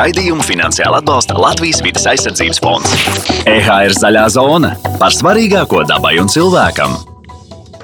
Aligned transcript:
Raidījumu 0.00 0.40
finansiāli 0.40 0.96
atbalsta 0.96 1.34
Latvijas 1.36 1.82
vidas 1.84 2.06
aizsardzības 2.08 2.60
fonds. 2.64 2.92
EHR 3.50 3.92
zaļā 3.92 4.22
zona 4.32 4.70
par 4.96 5.12
svarīgāko 5.12 5.82
dabai 5.90 6.14
un 6.22 6.30
cilvēkam. 6.32 6.94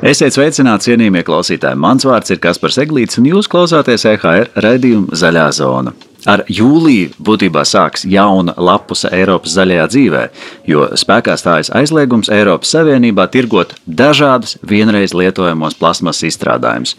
Esiet 0.00 0.32
sveicināti, 0.32 0.88
cienījamie 0.88 1.20
klausītāji. 1.26 1.76
Mans 1.76 2.06
vārds 2.08 2.32
ir 2.32 2.40
Kaspars 2.40 2.78
Eglīts, 2.80 3.20
un 3.20 3.28
jūs 3.28 3.50
klausāties 3.52 4.06
EHR 4.08 4.48
raidījuma 4.64 5.12
Zaļā 5.12 5.44
zona. 5.58 5.92
Ar 6.24 6.46
jūliju 6.48 7.12
būtībā 7.20 7.66
sāks 7.68 8.06
jauna 8.08 8.54
lapuse 8.56 9.12
Eiropas 9.12 9.52
zaļajā 9.58 9.86
dzīvē, 9.92 10.24
jo 10.72 10.88
spēkā 10.96 11.36
stājas 11.36 11.68
aizliegums 11.76 12.32
Eiropas 12.32 12.72
Savienībā 12.78 13.28
tirgot 13.28 13.76
dažādus 13.84 14.56
vienreiz 14.64 15.12
lietojamos 15.12 15.76
plasmasas 15.76 16.30
izstrādājumus. 16.32 16.96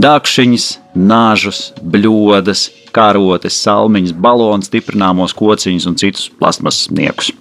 Dākšiņas, 0.00 0.66
nāžus, 0.94 1.72
bļodas, 1.82 2.68
karotes, 2.94 3.56
salmiņas, 3.64 4.14
balons, 4.20 4.68
stiprināmos 4.70 5.34
kociņus 5.38 5.88
un 5.90 5.98
citus 6.00 6.28
plasmasas 6.40 6.90
niekus. 6.94 7.32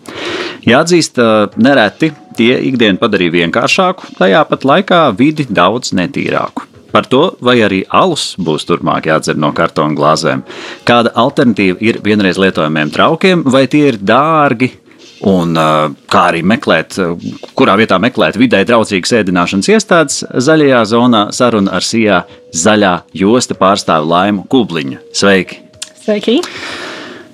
Jāatzīst, 0.68 1.20
nereti 1.62 2.12
tie 2.40 2.56
ikdienu 2.70 3.00
padarīja 3.02 3.38
vienkāršāku, 3.42 4.16
tajā 4.20 4.44
pat 4.50 4.68
laikā 4.68 5.04
vidi 5.20 5.48
daudz 5.50 5.94
netīrāku. 5.98 6.68
Par 6.90 7.06
to, 7.06 7.36
vai 7.46 7.60
arī 7.62 7.84
alus 7.94 8.32
būs 8.42 8.66
turpmāk 8.66 9.06
jādzer 9.12 9.38
no 9.38 9.52
kartona 9.54 9.94
glāzēm. 9.94 10.42
Kāda 10.90 11.14
alternatīva 11.22 11.78
ir 11.86 12.00
vienreiz 12.06 12.40
lietojamiem 12.42 12.90
traukiem, 12.96 13.44
vai 13.46 13.68
tie 13.70 13.92
ir 13.92 14.00
dārgi, 14.02 14.72
un 15.28 15.56
kā 16.12 16.22
arī 16.32 16.44
meklēt, 16.48 16.96
kurā 17.58 17.76
vietā 17.80 18.00
meklēt 18.02 18.38
vidē 18.40 18.62
draudzīgas 18.68 19.18
ēdināšanas 19.22 19.72
iestādes 19.74 20.22
zaļajā 20.48 20.84
zonā, 20.94 21.24
saruna 21.36 21.76
ar 21.76 21.86
Sijā 21.86 22.22
zaļā 22.56 22.94
josta 23.20 23.58
pārstāvu 23.60 24.10
Laimu 24.12 24.46
Kubliņu. 24.52 25.02
Sveiki! 25.16 25.62
Sveiki! 26.00 26.40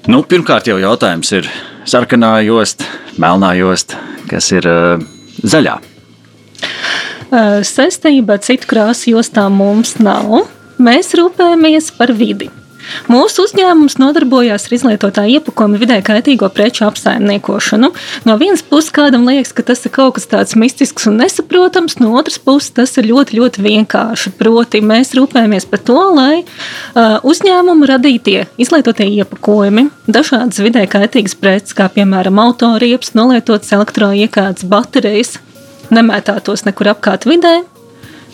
Nu, 0.09 0.21
pirmkārt, 0.21 0.67
jau 0.69 0.77
jautājums 0.81 1.31
ir 1.33 1.49
sarkanā 1.89 2.37
josta, 2.45 2.85
melnā 3.21 3.55
josta, 3.57 4.01
kas 4.29 4.51
ir 4.53 4.67
uh, 4.69 5.05
zaļā. 5.45 5.79
Saistība 7.65 8.37
ar 8.37 8.43
citu 8.45 8.69
krāsu 8.69 9.15
jostām 9.15 9.57
mums 9.59 9.95
nav. 9.99 10.45
Mēs 10.77 11.13
rūpējamies 11.17 11.89
par 11.97 12.13
vidi. 12.15 12.51
Mūsu 13.11 13.45
uzņēmums 13.45 13.97
nodarbojās 14.01 14.67
ar 14.67 14.75
izlietotāju 14.77 15.39
iepakojumu 15.39 15.79
vidē 15.81 15.99
kaitīgo 16.05 16.49
preču 16.53 16.85
apsaimniekošanu. 16.87 17.91
No 18.27 18.37
vienas 18.41 18.63
puses, 18.65 18.91
kādam 18.95 19.27
liekas, 19.29 19.53
ka 19.55 19.65
tas 19.67 19.85
ir 19.85 19.93
kaut 19.95 20.17
kas 20.17 20.29
tāds 20.31 20.57
mistisks 20.59 21.07
un 21.09 21.19
nesaprotams, 21.21 21.99
no 22.01 22.13
otras 22.19 22.39
puses, 22.41 22.73
tas 22.75 22.95
ir 22.99 23.09
ļoti, 23.09 23.39
ļoti 23.39 23.65
vienkārši. 23.65 24.33
Proti, 24.39 24.81
mēs 24.85 25.13
rūpējamies 25.17 25.69
par 25.71 25.83
to, 25.85 25.97
lai 26.15 26.43
uh, 26.43 27.17
uzņēmumu 27.25 27.89
radītie 27.89 28.45
izlietotie 28.61 29.07
iepakojumi, 29.21 29.87
dažādas 30.07 30.61
vidē 30.63 30.85
kaitīgas 30.91 31.37
preces, 31.39 31.75
kā 31.77 31.89
piemēram 31.93 32.41
autoriepas, 32.43 33.15
nolietotas 33.17 33.73
elektroiekārtas, 33.75 34.67
baterijas, 34.69 35.37
nemētātos 35.93 36.65
nekur 36.67 36.93
apkārt 36.95 37.27
vidē, 37.29 37.59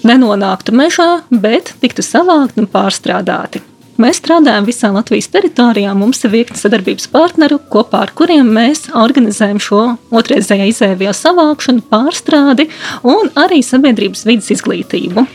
nenonāktu 0.08 0.75
mežā, 0.75 1.11
bet 1.30 1.75
tiktu 1.81 2.05
savākti 2.05 2.63
un 2.63 2.71
pārstrādāti. 2.71 3.63
Mēs 4.02 4.17
strādājam 4.17 4.66
visā 4.66 4.89
Latvijas 4.89 5.27
teritorijā. 5.30 5.91
Mums 5.97 6.23
ir 6.25 6.31
virkni 6.33 6.57
sadarbības 6.57 7.05
partneru, 7.11 7.59
kopā 7.69 7.99
ar 8.08 8.13
kuriem 8.17 8.47
mēs 8.55 8.88
organizējam 8.97 9.59
šo 9.61 9.81
otrreizējā 10.17 10.69
izēvijā 10.71 11.13
savākšanu, 11.13 11.83
pārstrādi 11.91 12.66
un 13.05 13.30
arī 13.38 13.59
sabiedrības 13.66 14.25
vidas 14.25 14.49
izglītību. 14.55 15.25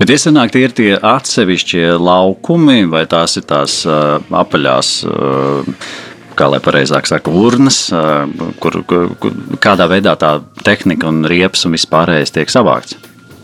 Bet 0.00 0.10
iesanāk, 0.10 0.50
tie 0.54 0.64
ir 0.66 0.74
tie 0.74 0.90
atsevišķie 0.98 1.84
laukumi, 2.02 2.80
vai 2.90 3.04
tās 3.10 3.38
ir 3.38 3.46
tās 3.46 3.80
uh, 3.86 4.18
apaļās. 4.42 4.94
Uh, 5.06 5.74
kā 6.38 6.46
lai 6.50 6.60
pareizāk 6.62 7.08
saka, 7.10 7.32
urnas, 7.34 7.88
kur, 8.62 8.76
kur, 8.86 9.08
kur 9.18 9.34
kādā 9.58 9.88
veidā 9.90 10.12
tā 10.14 10.36
tehnika 10.62 11.10
un 11.10 11.24
riepas 11.26 11.66
un 11.66 11.74
viss 11.74 11.90
pārējais 11.90 12.30
tiek 12.36 12.52
savākts. 12.52 12.94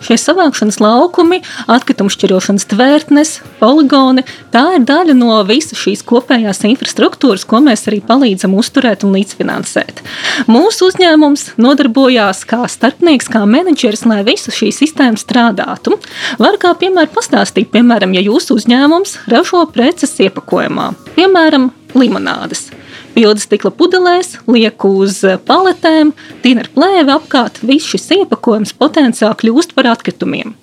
Šie 0.05 0.19
savākšanas 0.21 0.83
laukumi, 0.85 1.39
atkritumu 1.71 2.13
šķirošanas 2.13 2.67
tvērtnes, 2.69 3.31
poligoni- 3.57 4.25
tā 4.55 4.65
ir 4.77 4.85
daļa 4.85 5.15
no 5.17 5.39
visas 5.49 5.81
šīs 5.81 6.05
kopējās 6.05 6.61
infrastruktūras, 6.69 7.47
ko 7.49 7.63
mēs 7.65 7.89
arī 7.89 8.03
palīdzam 8.05 8.53
uzturēt 8.53 9.05
un 9.05 9.15
līdzfinansēt. 9.17 10.05
Mūsu 10.47 10.91
uzņēmums 10.91 11.57
nodarbojās 11.57 12.45
kā 12.45 12.69
starpnieks, 12.69 13.33
kā 13.33 13.47
menedžeris, 13.49 14.05
lai 14.05 14.23
visa 14.23 14.53
šī 14.53 14.69
sistēma 14.69 15.17
strādātu. 15.17 15.97
Var 16.39 16.59
kā 16.59 16.77
piemēram 16.77 17.15
pastāstīt, 17.17 17.73
piemēram, 17.73 18.13
ja 18.13 18.21
jūsu 18.21 18.61
uzņēmums 18.61 19.19
ražo 19.27 19.65
preces 19.73 20.13
iepakojumā, 20.21 20.95
piemēram, 21.17 21.71
limonādes 21.95 22.69
pilda 23.15 23.41
stikla 23.43 23.73
pudelēs, 23.75 24.39
liek 24.51 24.85
uz 24.89 25.23
paletēm, 25.47 26.13
tīna 26.43 26.65
ar 26.65 26.71
plēvi 26.75 27.15
apkārt. 27.15 27.63
Viss 27.67 27.89
šis 27.95 28.11
iepakojums 28.19 28.75
potenciāli 28.79 29.41
kļūst 29.45 29.75
par 29.77 29.93
atkritumiem. 29.95 30.55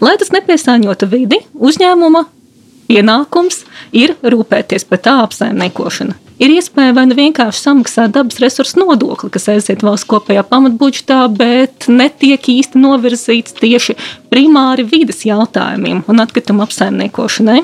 Lai 0.00 0.16
tas 0.20 0.32
nepiesāņotu 0.32 1.08
vidi, 1.10 1.40
uzņēmuma 1.54 2.26
pienākums 2.86 3.64
ir 3.96 4.14
rūpēties 4.22 4.86
par 4.88 5.02
tā 5.04 5.18
apsaimniekošanu. 5.24 6.16
Ir 6.36 6.52
iespēja 6.52 6.92
vai 6.92 7.06
nu 7.08 7.16
vienkārši 7.16 7.62
samaksāt 7.64 8.12
dabas 8.12 8.36
resursu 8.42 8.82
nodokli, 8.82 9.30
kas 9.32 9.48
aiziet 9.48 9.80
valsts 9.84 10.08
kopējā 10.10 10.42
pamatbudžetā, 10.50 11.22
bet 11.32 11.86
netiek 11.88 12.50
īsti 12.52 12.80
novirzīts 12.82 13.56
tieši 13.56 13.96
primāri 14.28 14.84
vidas 14.84 15.24
jautājumiem 15.24 16.04
un 16.04 16.20
atkritumu 16.20 16.66
apsaimniekošanai. 16.66 17.62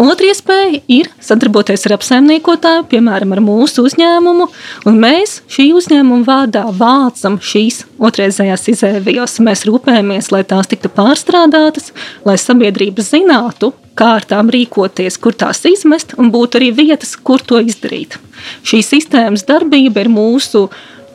Otra 0.00 0.26
iespēja 0.30 0.80
ir 0.90 1.10
sadarboties 1.22 1.86
ar 1.86 1.96
apsaimniekotāju, 1.98 2.86
piemēram, 2.90 3.34
ar 3.36 3.42
mūsu 3.44 3.84
uzņēmumu, 3.86 4.48
un 4.90 4.98
mēs 5.00 5.38
šī 5.52 5.68
uzņēmuma 5.78 6.26
vārdā 6.26 6.64
vācam 6.74 7.38
šīs 7.38 7.84
otrreizējās 8.02 8.68
izēvijas. 8.74 9.38
Mēs 9.44 9.64
rūpējamies, 9.68 10.32
lai 10.34 10.42
tās 10.48 10.70
tiktu 10.70 10.90
pārstrādātas, 10.94 11.92
lai 12.26 12.36
sabiedrība 12.40 13.04
zinātu, 13.06 13.72
kā 13.94 14.16
ar 14.18 14.26
tām 14.26 14.50
rīkoties, 14.50 15.18
kur 15.22 15.36
tās 15.38 15.62
izmest, 15.70 16.16
un 16.18 16.32
būtu 16.34 16.58
arī 16.58 16.72
vietas, 16.74 17.14
kur 17.14 17.42
to 17.42 17.62
izdarīt. 17.62 18.18
Šī 18.66 18.82
sistēmas 18.82 19.46
darbība 19.46 20.02
ir 20.02 20.10
mūsu 20.12 20.66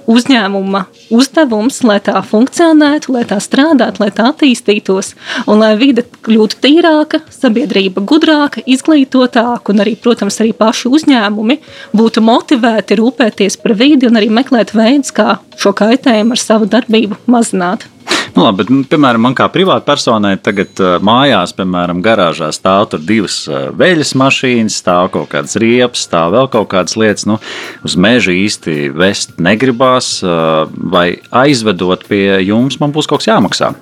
uzņēmuma 0.10 0.84
uzdevums, 1.14 1.82
lai 1.86 2.00
tā 2.06 2.20
funkcionētu, 2.26 3.14
lai 3.16 3.24
tā 3.30 3.40
strādātu, 3.44 4.04
lai 4.04 4.10
tā 4.16 4.30
attīstītos, 4.32 5.14
un 5.50 5.62
lai 5.64 5.74
vide 5.80 6.06
kļūtu 6.26 6.60
tīrāka, 6.64 7.22
sabiedrība 7.34 8.04
gudrāka, 8.10 8.64
izglītotāka, 8.66 9.74
un 9.74 9.84
arī, 9.86 9.96
protams, 10.00 10.40
arī 10.42 10.56
paši 10.58 10.92
uzņēmumi 10.96 11.60
būtu 11.98 12.26
motivēti 12.26 13.00
rūpēties 13.00 13.60
par 13.62 13.78
vidi 13.80 14.10
un 14.10 14.20
arī 14.20 14.32
meklēt 14.34 14.74
veidus, 14.78 15.14
kā 15.16 15.40
šo 15.60 15.76
kaitējumu 15.78 16.36
ar 16.36 16.44
savu 16.44 16.70
darbību 16.70 17.22
mazināt. 17.30 17.88
Nu, 18.40 18.46
labi, 18.46 18.64
bet, 18.64 18.86
piemēram, 18.88 19.20
man 19.26 19.34
kā 19.36 19.50
privātpersonai 19.52 20.38
tagad 20.40 20.80
uh, 20.80 20.94
mājās, 21.04 21.52
piemēram, 21.58 22.00
garāžā 22.00 22.48
stāv 22.56 22.94
divas 23.04 23.42
uh, 23.52 23.66
veļas 23.76 24.14
mašīnas, 24.16 24.78
stāv 24.80 25.10
kaut 25.12 25.28
kādas 25.34 25.58
riepas, 25.60 26.06
stāv 26.08 26.38
vēl 26.38 26.48
kaut 26.54 26.70
kādas 26.72 26.96
lietas. 26.96 27.28
Nu, 27.28 27.36
uz 27.84 27.98
meža 28.00 28.32
īsti 28.32 28.94
vest 28.96 29.36
negribās, 29.44 30.14
uh, 30.24 30.72
vai 30.72 31.18
aizvedot 31.36 32.08
pie 32.08 32.40
jums, 32.48 32.80
man 32.80 32.96
būs 32.96 33.12
kaut 33.12 33.26
kas 33.26 33.34
jāmaksā. 33.34 33.74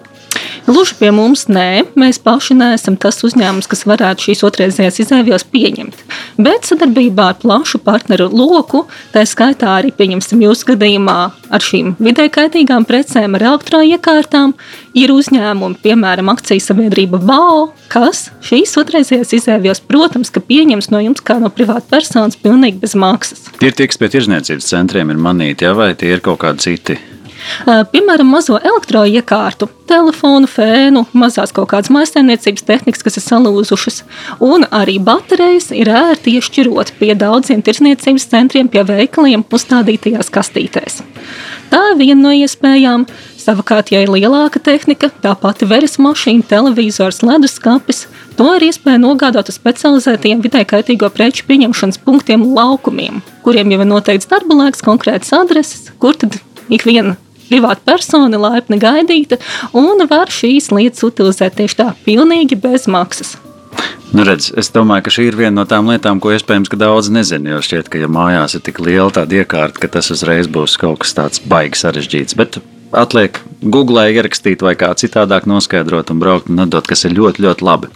Gluži 0.68 0.97
pie 1.00 1.12
mums 1.16 1.46
nē, 1.52 1.85
mēs 2.00 2.19
paši 2.24 2.58
neesam 2.59 2.97
tas 3.00 3.22
uzņēmums, 3.24 3.69
kas 3.72 3.85
varētu 3.88 4.28
šīs 4.28 4.44
otrreizējās 4.47 5.00
izēvielas 5.03 5.46
pieņemt. 5.47 6.03
Bet 6.41 6.68
sadarbībā 6.69 7.31
ar 7.31 7.40
plašu 7.41 7.80
partneru 7.84 8.28
loku, 8.34 8.86
tā 9.13 9.24
skaitā 9.28 9.78
arī 9.80 9.94
pieņemsim 9.96 10.44
jūsu 10.44 10.74
gadījumā 10.74 11.18
ar 11.53 11.63
šīm 11.63 11.96
vidē 12.03 12.28
kaitīgām 12.34 12.86
precēm, 12.88 13.38
ar 13.38 13.47
elektroiekārtām, 13.53 14.53
ir 14.97 15.13
uzņēmumi, 15.16 15.80
piemēram, 15.84 16.31
akcijas 16.34 16.69
sabiedrība 16.72 17.22
BAO, 17.24 17.68
kas 17.91 18.28
šīs 18.47 18.75
otrreizējās 18.81 19.36
izēvielas, 19.40 19.84
protams, 19.88 20.31
ka 20.34 20.44
pieņems 20.44 20.91
no 20.94 21.02
jums 21.03 21.24
kā 21.24 21.40
no 21.41 21.52
privāta 21.53 21.88
personas 21.97 22.40
pilnīgi 22.40 22.81
bez 22.83 22.98
maksas. 23.00 23.48
Tie 23.60 23.71
ir 23.71 23.77
tie, 23.77 23.89
kas 23.89 24.01
pie 24.01 24.12
tirzniecības 24.13 24.71
centriem 24.74 25.13
ir 25.13 25.21
manīti, 25.21 25.68
ja, 25.68 25.75
vai 25.77 25.94
tie 25.98 26.16
ir 26.16 26.25
kaut 26.25 26.42
kādi 26.44 26.68
citi? 26.68 27.00
Piemēram, 27.65 28.29
mazo 28.31 28.57
elektroiekārtu, 28.59 29.69
telefonu, 29.88 30.49
fēnu, 30.51 31.05
mazās 31.17 31.53
kaut 31.55 31.69
kādas 31.71 31.91
mājsaimniecības 31.94 32.65
tehnikas, 32.67 33.03
kas 33.05 33.19
ir 33.19 33.25
salūzušas, 33.25 34.01
un 34.44 34.67
arī 34.75 34.97
baterijas 35.03 35.71
ir 35.75 35.91
ērti 35.91 36.38
iešķirot 36.38 36.94
pie 36.99 37.13
daudziem 37.19 37.63
tirsniecības 37.65 38.27
centriem, 38.31 38.71
pie 38.71 38.83
veikaliem 38.88 39.45
uzstādītajās 39.47 40.31
kastītēs. 40.33 41.01
Tā 41.71 41.81
ir 41.91 41.97
viena 41.99 42.21
no 42.27 42.35
iespējām. 42.35 43.07
Savukārt, 43.47 43.94
ja 43.94 44.01
ir 44.03 44.09
lielāka 44.11 44.59
tehnika, 44.59 45.07
tā 45.23 45.31
pati 45.39 45.63
veres 45.69 45.95
mašīna, 46.03 46.44
televizors, 46.49 47.21
leduskapis, 47.23 48.01
to 48.35 48.47
ir 48.57 48.65
iespēja 48.67 48.99
nogādāt 48.99 49.47
uz 49.47 49.55
specializētiem 49.55 50.41
vidē 50.44 50.65
kaitīgo 50.67 51.07
preču 51.15 51.45
pieņemšanas 51.47 52.01
punktiem 52.03 52.44
laukumiem, 52.57 53.21
kuriem 53.47 53.71
jau 53.71 53.79
ir 53.85 53.88
noteikts 53.88 54.27
darba 54.27 54.59
laiks, 54.65 54.83
konkrētas 54.83 55.31
adreses, 55.39 55.94
kur 56.03 56.19
tad 56.19 56.35
ik 56.67 56.83
viena 56.83 57.15
privāta 57.49 57.83
persona, 57.88 58.39
laipni 58.41 58.79
gaidīta, 58.81 59.39
un 59.77 60.05
var 60.09 60.31
šīs 60.33 60.71
lietas 60.75 61.03
utilizēt 61.07 61.59
tieši 61.59 61.81
tā, 61.81 61.91
pilnīgi 62.05 62.59
bez 62.59 62.88
maksas. 62.91 63.38
Nu, 64.15 64.23
redz, 64.23 64.47
es 64.55 64.71
domāju, 64.71 65.03
ka 65.05 65.11
šī 65.13 65.27
ir 65.27 65.35
viena 65.38 65.59
no 65.59 65.65
tām 65.67 65.89
lietām, 65.91 66.21
ko 66.23 66.31
iespējams 66.31 66.71
daudz 66.79 67.11
nezina. 67.13 67.57
Jo 67.57 67.59
šķiet, 67.65 67.91
ka 67.91 67.99
ja 67.99 68.07
mājās 68.07 68.55
ir 68.55 68.63
tik 68.63 68.79
liela 68.81 69.11
tāda 69.13 69.41
iekārta, 69.41 69.83
ka 69.83 69.91
tas 69.97 70.09
uzreiz 70.15 70.47
būs 70.47 70.77
kaut 70.79 71.03
kas 71.03 71.13
tāds 71.17 71.44
baigs 71.44 71.83
sarežģīts. 71.83 72.38
Bet 72.39 72.61
atliek 72.95 73.41
Google 73.61 74.07
ierakstīt 74.13 74.63
vai 74.63 74.77
kā 74.79 74.94
citādāk 74.97 75.47
noskaidrot 75.49 76.13
un 76.13 76.23
braukt 76.23 76.49
un 76.51 76.63
atdot, 76.63 76.88
kas 76.88 77.03
ir 77.05 77.17
ļoti, 77.19 77.44
ļoti 77.44 77.67
labi. 77.67 77.91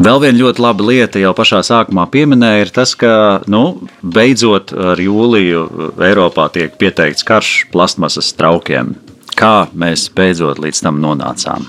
Vēl 0.00 0.16
viena 0.22 0.38
ļoti 0.40 0.62
laba 0.64 0.84
lieta, 0.88 1.20
jau 1.20 1.34
pašā 1.36 1.58
sākumā 1.66 2.06
pieminēja, 2.08 2.62
ir 2.64 2.70
tas, 2.72 2.94
ka 2.96 3.10
nu, 3.52 3.82
beidzot 4.00 4.72
ar 4.72 5.02
jūliju 5.02 5.90
Eiropā 6.06 6.46
tiek 6.54 6.78
pieteikts 6.80 7.26
karš 7.28 7.50
plastmasas 7.74 8.32
traukiem. 8.38 8.94
Kā 9.36 9.68
mēs 9.76 10.06
beidzot 10.16 10.62
līdz 10.64 10.80
tam 10.86 11.02
nonācām? 11.04 11.68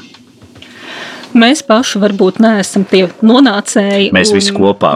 Mēs 1.37 1.61
paši 1.63 2.01
varbūt 2.01 2.41
neesam 2.43 2.83
tie 2.89 3.05
nonācēji. 3.23 4.09
Mēs 4.15 4.31
un, 4.33 4.39
visi 4.39 4.55
kopā. 4.55 4.93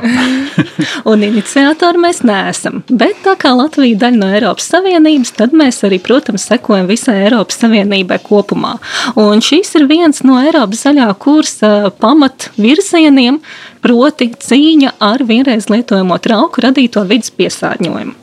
un 1.12 1.24
iniciatori 1.28 2.02
mēs 2.02 2.22
neesam. 2.28 2.82
Bet 2.90 3.22
tā 3.26 3.36
kā 3.40 3.54
Latvija 3.56 3.94
ir 3.94 4.02
daļa 4.02 4.20
no 4.20 4.32
Eiropas 4.36 4.68
Savienības, 4.74 5.36
tad 5.40 5.56
mēs 5.56 5.82
arī, 5.88 6.02
protams, 6.04 6.48
sekojam 6.50 6.90
visai 6.92 7.22
Eiropas 7.26 7.62
Savienībai 7.64 8.20
kopumā. 8.26 8.76
Un 9.22 9.44
šis 9.46 9.76
ir 9.80 9.88
viens 9.92 10.24
no 10.28 10.40
Eiropas 10.44 10.86
zaļā 10.88 11.08
kursa 11.22 11.72
pamatvirzieniem, 12.04 13.40
proti 13.86 14.32
cīņa 14.42 14.96
ar 15.04 15.24
vienreiz 15.28 15.70
lietojamo 15.72 16.20
trauku 16.24 16.66
radīto 16.66 17.06
vidas 17.08 17.32
piesārņojumu. 17.36 18.22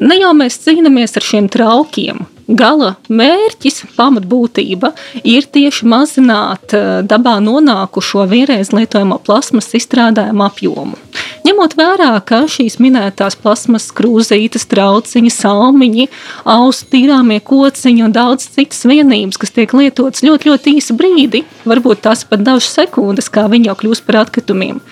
Ne 0.00 0.16
jau 0.18 0.34
mēs 0.36 0.58
cīnāmies 0.64 1.16
ar 1.18 1.24
šiem 1.24 1.48
traukiem, 1.52 2.24
gala 2.56 2.94
mērķis, 3.10 3.84
pamatbūtība 3.96 4.92
ir 5.26 5.46
tieši 5.52 5.86
mazināt 5.90 6.74
eh, 6.76 6.88
dabā 7.06 7.36
nonākušo 7.44 8.26
vienreiz 8.30 8.72
lietojamo 8.74 9.20
plasmas 9.26 9.70
izstrādājumu 9.78 10.46
apjomu. 10.46 10.98
Ņemot 11.46 11.74
vērā, 11.78 12.10
ka 12.26 12.42
šīs 12.50 12.78
minētās 12.82 13.36
plasmas 13.40 13.88
krūzītes, 13.96 14.66
trauciņi, 14.70 15.32
salmiņi, 15.34 16.08
ausu 16.44 16.90
tīrāmie 16.92 17.40
kociņi 17.44 18.04
un 18.06 18.14
daudz 18.14 18.50
citas 18.56 18.84
vienības, 18.88 19.40
kas 19.40 19.54
tiek 19.56 19.72
lietotas 19.76 20.24
ļoti, 20.26 20.50
ļoti 20.50 20.76
īsu 20.80 20.98
brīdi, 20.98 21.44
varbūt 21.68 22.04
tās 22.06 22.26
pat 22.28 22.44
dažas 22.46 22.74
sekundes, 22.76 23.32
kā 23.32 23.48
viņi 23.50 23.70
jau 23.72 23.78
kļūst 23.82 24.06
par 24.06 24.22
atkritumiem, 24.26 24.82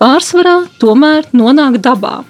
pārsvarā 0.00 0.62
tomēr 0.80 1.28
nonāk 1.36 1.80
dabā. 1.84 2.22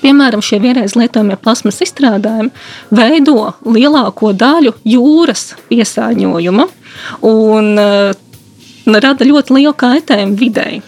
Piemēram, 0.00 0.40
šie 0.44 0.60
vienreiz 0.62 0.94
lietojamie 0.96 1.36
plasmas 1.40 1.82
izstrādājumi 1.84 2.50
veido 2.94 3.50
lielāko 3.68 4.32
daļu 4.32 4.72
jūras 4.88 5.50
piesārņojuma 5.68 6.66
un 7.28 7.68
uh, 7.80 8.14
rada 8.86 9.28
ļoti 9.28 9.58
lielu 9.58 9.74
kaitējumu 9.76 10.38
videi. 10.40 10.80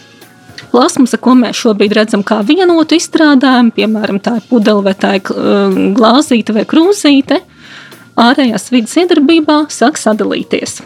Plasmasa, 0.73 1.19
ko 1.21 1.35
mēs 1.37 1.59
šobrīd 1.59 1.93
redzam 1.93 2.23
kā 2.25 2.39
vienotu 2.45 2.97
izstrādājumu, 2.97 3.75
piemēram, 3.75 4.17
tā 4.23 4.39
ir 4.39 4.47
pudele 4.49 4.81
vai 4.87 4.95
tā 4.97 5.17
ir 5.19 5.29
uh, 5.29 5.77
glāzīte 5.93 6.55
vai 6.55 6.65
krūzīte, 6.65 7.43
ārējās 8.17 8.71
vidas 8.73 8.97
iedarbībā 9.03 9.67
sāk 9.73 10.01
sadalīties. 10.01 10.81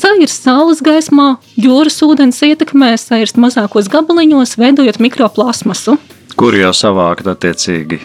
Sairs 0.00 0.36
saules 0.36 0.84
gaismā, 0.84 1.34
jūras 1.60 1.98
ūdens 2.04 2.38
ietekmē, 2.46 2.92
sairs 3.00 3.34
mazākos 3.40 3.88
gabaliņos, 3.92 4.56
veidojot 4.60 5.00
mikroplasmasu. 5.02 5.96
Kur 6.40 6.54
jau 6.56 6.70
savākt, 6.72 7.26
attiecīgi, 7.28 7.98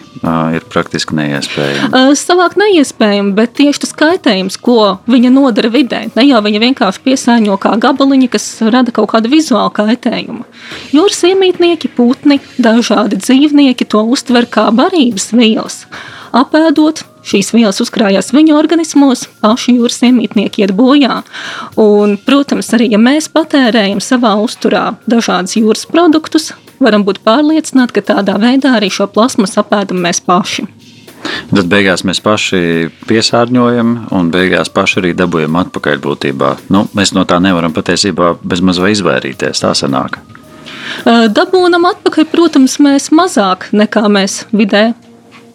ir 0.58 0.64
praktiski 0.68 1.16
neiespējami? 1.16 2.02
Savākt 2.20 2.58
neiespējami, 2.60 3.32
bet 3.38 3.54
tieši 3.56 3.86
tas 3.86 3.94
kaitējums, 3.96 4.58
ko 4.60 4.98
viņa 5.08 5.32
nodara 5.32 5.72
vidē, 5.72 6.02
ne 6.18 6.26
jau 6.28 6.42
viņa 6.44 6.60
vienkārši 6.66 7.04
piesāņo 7.06 7.56
kā 7.64 7.72
gabaliņi, 7.86 8.28
kas 8.34 8.50
rada 8.68 8.92
kaut 8.96 9.14
kādu 9.14 9.32
vizuālu 9.32 9.72
kaitējumu. 9.78 10.44
Jūras 10.92 11.24
iemītnieki, 11.30 11.94
putni, 11.96 12.42
dažādi 12.60 13.22
dzīvnieki 13.24 13.88
to 13.96 14.04
uztver 14.04 14.50
kā 14.52 14.68
barības 14.76 15.32
vielas. 15.32 15.86
Apēdot, 16.36 17.06
šīs 17.24 17.54
vielas 17.56 17.80
uzkrājās 17.80 18.34
viņu 18.36 18.58
organismos, 18.60 19.30
paši 19.40 19.78
jūras 19.78 20.02
iemītnieki 20.04 20.66
iet 20.66 20.76
bojā. 20.76 21.22
Un, 21.80 22.20
protams, 22.28 22.74
arī 22.76 22.92
ja 22.92 23.00
mēs 23.00 23.32
patērējam 23.32 24.04
savā 24.04 24.36
uzturā 24.44 24.90
dažādus 25.08 25.56
jūras 25.62 25.88
produktus, 25.88 26.52
varam 26.80 27.06
būt 27.08 27.22
pārliecināti, 27.26 27.98
ka 27.98 28.14
tādā 28.14 28.40
veidā 28.42 28.76
arī 28.78 28.92
šo 28.94 29.08
plasmas 29.12 29.58
apēdam 29.62 30.02
mēs 30.06 30.22
paši. 30.26 30.68
Tad 31.26 31.70
beigās 31.70 32.04
mēs 32.06 32.22
paši 32.24 32.60
piesārņojam, 33.10 33.96
un 34.16 34.30
beigās 34.34 34.70
paši 34.74 35.02
arī 35.02 35.14
dabūjam 35.18 35.58
atpakaļ 35.64 36.00
būtībā. 36.04 36.52
Nu, 36.74 36.86
mēs 36.98 37.16
no 37.18 37.26
tā 37.30 37.40
nevaram 37.42 37.74
patiesībā 37.74 38.36
bezmaz 38.46 38.82
vai 38.82 38.94
izvairīties. 38.96 39.64
Tā 39.64 39.74
sanāk. 39.78 40.20
Dabūnam 41.06 41.88
atpakaļ, 41.90 42.30
protams, 42.30 42.78
mēs 42.84 43.10
mazāk 43.16 43.70
nekā 43.74 44.06
mēs 44.12 44.44
vidē 44.54 44.92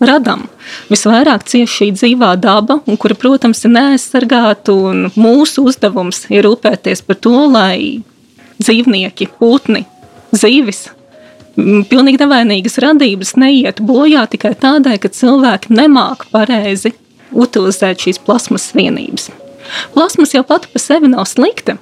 radām. 0.02 0.46
Visvairāk 0.90 1.44
cieši 1.50 1.76
šī 1.76 1.90
dzīvā 1.99 2.34
daba, 2.40 2.81
un 2.88 2.99
kura, 3.00 3.16
protams, 3.19 3.62
ir 3.66 3.75
neaizsargāta. 3.76 4.75
Mūsu 5.19 5.66
uzdevums 5.70 6.25
ir 6.32 6.46
rūpēties 6.49 7.05
par 7.06 7.20
to, 7.20 7.37
lai 7.50 8.00
dzīvnieki, 8.61 9.31
putni, 9.38 9.87
zīvis 10.37 10.88
pilnīgi 11.56 12.20
nevainīgas 12.23 12.79
radības 12.82 13.35
neiet 13.41 13.82
bojā 13.85 14.26
tikai 14.31 14.55
tādēļ, 14.61 14.99
ka 15.02 15.12
cilvēki 15.14 15.75
nemāk 15.75 16.26
pareizi 16.35 16.94
utilizēt 17.31 18.06
šīs 18.06 18.20
plasmas 18.26 18.70
vienības. 18.76 19.31
Plasmas 19.94 20.35
jau 20.35 20.44
pati 20.47 20.70
par 20.73 20.82
sevi 20.82 21.11
nav 21.11 21.26
slikta. 21.31 21.79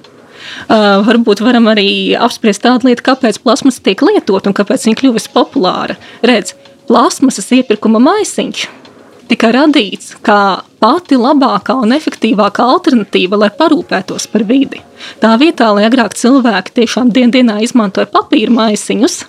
Uh, 0.69 1.01
varbūt 1.05 1.41
varam 1.43 1.67
arī 1.69 2.15
apspriest 2.17 2.63
tādu 2.63 2.89
lietu, 2.89 3.03
kāpēc 3.05 3.41
plasmas 3.43 3.81
tiek 3.83 3.99
lietot 4.05 4.47
un 4.47 4.55
kāpēc 4.55 4.87
viņa 4.87 4.99
kļuvusi 5.01 5.31
populāra. 5.33 5.97
Redz, 6.25 6.55
plasmasas 6.89 7.51
iepirkuma 7.59 8.01
maisiņš 8.01 8.67
tika 9.29 9.51
radīts 9.53 10.15
kā 10.25 10.61
pati 10.81 11.17
labākā 11.19 11.75
un 11.83 11.93
efektīvākā 11.93 12.65
alternatīva, 12.75 13.37
lai 13.43 13.49
parūpētos 13.53 14.25
par 14.31 14.45
vidi. 14.49 14.81
Tā 15.21 15.35
vietā, 15.41 15.69
lai 15.75 15.85
agrāk 15.89 16.15
cilvēki 16.17 16.75
tiešām 16.81 17.11
dien 17.13 17.33
dienā 17.35 17.59
izmantoja 17.65 18.09
papīra 18.09 18.55
maisiņus, 18.55 19.19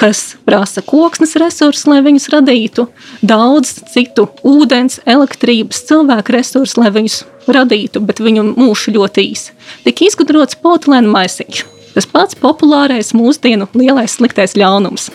kas 0.00 0.36
prasa 0.48 0.80
koksnes 0.80 1.36
resursus, 1.40 1.84
lai 1.90 2.00
viņus 2.04 2.30
radītu, 2.32 2.86
daudz 3.20 3.74
citu 3.92 4.30
ūdens, 4.46 5.00
elektrības, 5.04 5.82
cilvēku 5.90 6.36
resursus, 6.38 6.78
lai 6.80 6.88
viņus 6.94 7.18
radītu, 7.52 8.00
bet 8.08 8.22
viņu 8.24 8.46
mūžs 8.54 8.88
ļoti 8.94 9.26
īs. 9.28 9.50
Tika 9.84 10.06
izgudrots 10.08 10.56
potilēna 10.62 11.10
maisiņš. 11.12 11.64
Tas 11.90 12.06
pats 12.06 12.38
populārais 12.38 13.10
mūsdienu 13.18 13.66
lielais 13.74 14.14
sliktais 14.16 14.54
ļaunums. 14.56 15.10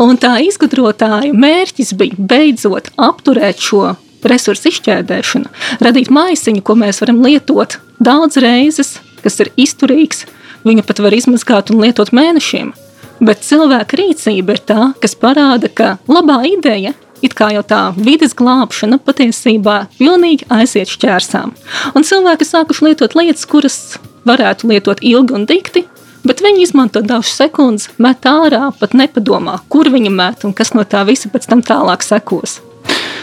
Un 0.00 0.18
tā 0.20 0.34
izgudrotāja 0.42 1.32
mērķis 1.32 1.94
bija 1.96 2.18
beidzot 2.18 2.90
apturēt 2.96 3.62
šo 3.62 3.94
resursu 4.28 4.72
izšķērdēšanu, 4.72 5.52
radīt 5.84 6.10
maisiņu, 6.12 6.64
ko 6.66 6.74
mēs 6.80 7.00
varam 7.04 7.22
lietot 7.22 7.78
daudz 8.02 8.40
reizes, 8.42 8.96
kas 9.22 9.38
ir 9.44 9.52
izturīgs, 9.56 10.26
viņu 10.66 10.84
pat 10.88 11.00
var 11.04 11.14
izmazgāt 11.14 11.70
un 11.72 11.84
lietot 11.84 12.10
mēnešiem. 12.16 12.74
Bet 13.18 13.42
cilvēka 13.42 13.98
rīcība 13.98 14.54
ir 14.54 14.62
tā, 14.62 14.80
kas 15.02 15.16
parāda, 15.18 15.70
ka 15.72 15.96
labā 16.06 16.42
ideja 16.46 16.94
it 17.22 17.34
kā 17.34 17.50
jau 17.54 17.64
tā 17.66 17.80
vidas 17.96 18.34
glābšana 18.38 19.00
patiesībā 19.02 19.78
pilnīgi 19.98 20.46
aiziet 20.54 20.90
šķērsām. 20.92 21.54
Un 21.98 22.06
cilvēki 22.06 22.46
sākuši 22.46 22.88
lietot 22.88 23.16
lietas, 23.18 23.46
kuras 23.50 23.98
varētu 24.28 24.70
lietot 24.70 25.02
ilgi 25.02 25.34
un 25.34 25.48
dikti, 25.48 25.84
bet 26.28 26.42
viņi 26.44 26.62
izmanto 26.66 27.02
dažas 27.02 27.34
sekundes, 27.40 27.90
met 27.98 28.26
ārā, 28.28 28.68
pat 28.78 28.94
nepadomā, 28.94 29.58
kur 29.72 29.90
viņi 29.90 30.14
met 30.14 30.46
un 30.46 30.54
kas 30.54 30.74
no 30.76 30.86
tā 30.86 31.04
visa 31.08 31.30
pēc 31.32 31.50
tam 31.50 31.64
tālāk 31.64 32.06
sekos. 32.06 32.60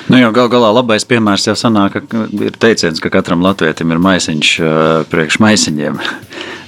Nu, 0.05 0.19
jau 0.21 0.29
gal 0.35 0.49
galā 0.53 0.69
labais 0.69 1.05
piemērs 1.09 1.47
jau 1.47 1.55
sanāk, 1.57 1.95
ka 2.05 2.25
ir 2.45 2.57
teiciens, 2.61 3.01
ka 3.01 3.09
katram 3.09 3.41
latvietim 3.41 3.89
ir 3.89 4.01
maisiņš 4.03 4.51
priekš 5.09 5.39
maisiņiem. 5.41 5.97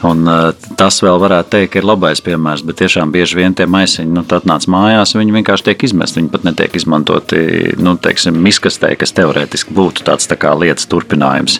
Un, 0.05 0.29
tas 0.77 0.99
vēl 1.01 1.17
varētu 1.17 1.49
teikt, 1.55 1.71
ka 1.73 1.79
ir 1.79 1.87
labais 1.89 2.19
piemērs, 2.21 2.61
bet 2.65 2.77
tiešām 2.83 3.09
bieži 3.13 3.39
vien 3.39 3.55
tie 3.57 3.65
maisiņi, 3.69 4.11
nu, 4.13 4.21
tad 4.29 4.45
nāc 4.49 4.67
mājās, 4.69 5.15
viņi 5.17 5.33
vienkārši 5.39 5.65
tiek 5.71 5.85
izmesti. 5.87 6.21
Viņi 6.21 6.29
pat 6.33 6.45
netiek 6.45 6.75
izmantoti, 6.77 7.39
nu, 7.81 7.95
teiksim, 8.01 8.37
miskastē, 8.45 8.91
kas 8.97 9.13
teorētiski 9.17 9.73
būtu 9.73 10.05
tāds 10.05 10.29
tā 10.29 10.37
kā 10.37 10.53
lietas 10.57 10.85
turpinājums. 10.89 11.57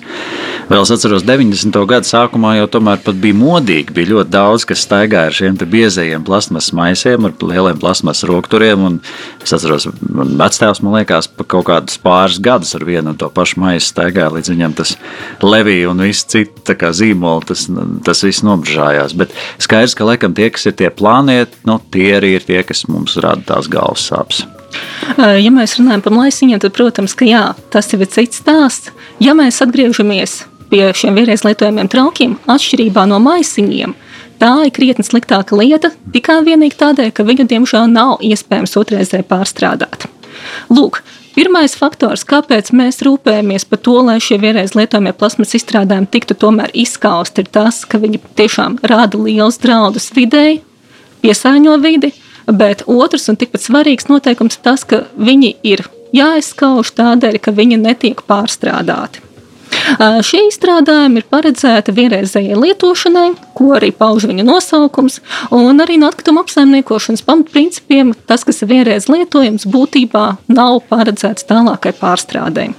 Vēl 0.70 0.86
es 0.86 0.94
atceros, 0.94 1.26
90. 1.26 1.82
gadu 1.90 2.10
sākumā 2.10 2.56
jau 2.60 2.70
tomēr 2.78 3.02
bija 3.18 3.38
modīgi. 3.38 3.96
Bija 3.98 4.14
ļoti 4.14 4.34
daudz, 4.34 4.68
kas 4.70 4.86
staigāja 4.86 5.32
ar 5.32 5.38
šiem 5.38 5.58
biezajiem 5.58 6.26
plasmas 6.28 6.70
maisiem, 6.78 7.26
ar 7.26 7.34
lieliem 7.42 7.82
plasmas 7.82 8.22
rokturiem. 8.28 9.00
Es 9.42 9.56
atceros, 9.58 9.90
man 10.06 10.38
vectēvs, 10.38 10.84
man 10.86 11.00
liekas, 11.00 11.32
pa 11.34 11.46
kaut 11.48 11.67
kādus 11.68 12.00
pāris 12.02 12.40
gadus 12.44 12.74
ar 12.78 12.86
vienu 12.88 13.14
un 13.14 13.20
to 13.20 13.30
pašu 13.34 13.62
maisu 13.62 13.92
staigāja, 13.92 14.32
līdz 14.36 14.52
viņam 14.54 14.76
tas 14.78 14.96
levija 15.44 15.92
un 15.92 16.04
viss 16.06 16.28
cits 16.28 16.76
zīmols, 17.00 17.48
tas, 17.52 17.68
tas 18.08 18.24
viss 18.26 18.46
nobržājās. 18.48 19.16
Bet 19.18 19.36
skaidrs, 19.64 19.96
ka 19.98 20.08
laikam 20.08 20.36
tie, 20.38 20.50
kas 20.54 20.70
ir 20.70 20.78
tie 20.80 20.92
plānieti, 20.94 21.64
nu, 21.68 21.80
tie 21.94 22.12
arī 22.20 22.38
ir 22.38 22.48
tie, 22.48 22.62
kas 22.68 22.88
mums 22.92 23.18
rada 23.24 23.44
tās 23.54 23.70
galvas 23.72 24.08
sāpes. 24.10 24.46
Ja 25.18 25.50
mēs 25.54 25.78
runājam 25.80 26.04
par 26.04 26.14
maisiņiem, 26.18 26.60
tad, 26.62 26.76
protams, 26.76 27.16
ka 27.18 27.26
jā, 27.28 27.44
tas 27.74 27.88
ir 27.96 28.04
cits 28.12 28.42
stāsts. 28.44 28.92
Ja 29.24 29.34
mēs 29.38 29.62
atgriežamies 29.64 30.44
pie 30.72 30.92
šiem 30.96 31.16
vienreiz 31.18 31.46
lietojamiem 31.48 31.88
traukiem, 31.92 32.36
atšķirībā 32.52 33.06
no 33.10 33.22
maisiņiem, 33.24 33.96
tā 34.42 34.52
ir 34.68 34.74
krietni 34.76 35.06
sliktāka 35.08 35.58
lieta 35.58 35.94
tikai 36.14 36.42
vienīgi 36.46 36.78
tādēļ, 36.80 37.14
ka 37.16 37.26
viņu 37.28 37.48
diemžēl 37.50 37.88
nav 37.92 38.18
iespējams 38.26 38.76
otrreizē 38.80 39.24
pārstrādāt. 39.28 40.10
Lūk, 40.70 41.02
Pirmais 41.38 41.76
faktors, 41.78 42.24
kāpēc 42.26 42.72
mēs 42.74 43.04
rūpējamies 43.06 43.68
par 43.70 43.78
to, 43.86 44.00
lai 44.08 44.16
šie 44.18 44.40
vienreiz 44.42 44.72
lietojamie 44.74 45.12
plasmas 45.14 45.54
izstrādājumi 45.54 46.10
tiktu 46.16 46.34
tomēr 46.42 46.72
izskausti, 46.74 47.44
ir 47.44 47.52
tas, 47.54 47.84
ka 47.86 48.00
viņi 48.02 48.24
tiešām 48.40 48.80
rada 48.90 49.20
liels 49.22 49.60
draudus 49.62 50.10
videi, 50.16 50.64
piesāņo 51.22 51.76
vidi, 51.84 52.10
bet 52.50 52.82
otrs 52.90 53.30
un 53.30 53.38
tikpat 53.38 53.68
svarīgs 53.68 54.10
noteikums 54.10 54.58
ir 54.58 54.66
tas, 54.66 54.82
ka 54.82 55.04
viņi 55.14 55.54
ir 55.62 55.86
jāizskauž 56.18 56.96
tādēļ, 56.98 57.38
ka 57.38 57.54
viņi 57.54 57.78
netiek 57.86 58.26
pārstrādāti. 58.26 59.27
Šie 60.28 60.44
izstrādājumi 60.48 61.22
ir 61.22 61.28
paredzēti 61.32 61.94
vienreizējai 61.96 62.58
lietošanai, 62.60 63.30
ko 63.58 63.72
arī 63.78 63.92
pauž 63.96 64.28
viņa 64.30 64.46
nosaukums, 64.48 65.22
un 65.56 65.84
arī 65.84 66.00
no 66.02 66.10
atkrituma 66.12 66.44
apsaimniekošanas 66.46 67.24
pamatprincipiem 67.28 68.12
tas, 68.30 68.44
kas 68.48 68.62
ir 68.64 68.72
vienreiz 68.74 69.08
lietojams, 69.12 69.68
būtībā 69.72 70.26
nav 70.52 70.82
paredzēts 70.92 71.48
tālākai 71.50 71.96
pārstrādei. 71.98 72.74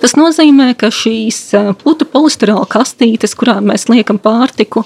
Tas 0.00 0.12
nozīmē, 0.18 0.74
ka 0.78 0.90
šīs 0.92 1.40
putu 1.80 2.06
polistirola 2.08 2.68
kastītes, 2.68 3.34
kurām 3.38 3.70
mēs 3.72 3.88
liekam 3.88 4.20
pārtiku, 4.20 4.84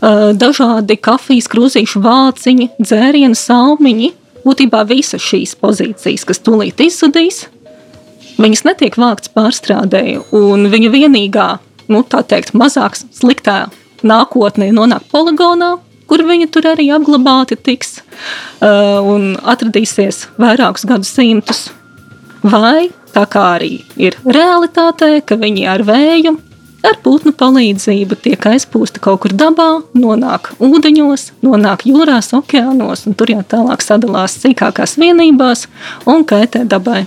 dažādi 0.00 0.98
kafijas 1.02 1.50
krūzīšu 1.50 2.02
vāciņi, 2.04 2.70
dzērienu 2.78 3.38
salmiņi, 3.38 4.12
būtībā 4.46 4.84
visas 4.88 5.24
šīs 5.24 5.56
pozīcijas, 5.58 6.26
kas 6.28 6.42
tūlīt 6.46 6.86
izzudīs, 6.86 7.48
viņas 8.38 8.64
netiek 8.68 8.96
vāktas 8.98 9.32
pārstrādēji, 9.34 10.22
un 10.36 10.68
viņa 10.72 10.92
vienīgā, 10.94 11.48
nu, 11.92 12.02
tā 12.06 12.22
teikt, 12.26 12.54
mazāk 12.58 12.98
sliktā 12.98 13.66
nākotnē 14.06 14.70
nonāk 14.74 15.06
poligonā, 15.12 15.76
kur 16.08 16.24
viņa 16.24 16.48
tur 16.52 16.70
arī 16.70 16.88
apglabāti 16.94 17.58
tiks 17.60 17.98
uh, 18.00 18.98
un 19.04 19.34
atradīsies 19.42 20.26
vairākus 20.40 20.86
gadsimtus. 20.88 21.68
Vai 22.38 22.88
tā 23.12 23.24
kā 23.28 23.44
arī 23.58 23.80
ir 23.98 24.16
realitātē, 24.24 25.18
ka 25.26 25.36
viņi 25.40 25.66
ar 25.68 25.82
vēju, 25.84 26.36
ar 26.86 26.98
putnu 27.02 27.32
palīdzību 27.36 28.18
tiek 28.22 28.48
aizpūsti 28.52 29.02
kaut 29.02 29.24
kur 29.24 29.34
dabā, 29.34 29.68
nonāk 29.98 30.52
ūdeņos, 30.62 31.32
nonāk 31.44 31.84
jūrās, 31.90 32.30
okeānos, 32.38 33.06
un 33.10 33.18
tur 33.18 33.34
jau 33.34 33.42
tālāk 33.54 33.82
sadalās 33.84 34.38
sīkākās 34.44 34.96
vienībās 35.02 35.66
un 36.06 36.24
kaitē 36.28 36.64
dabai. 36.68 37.04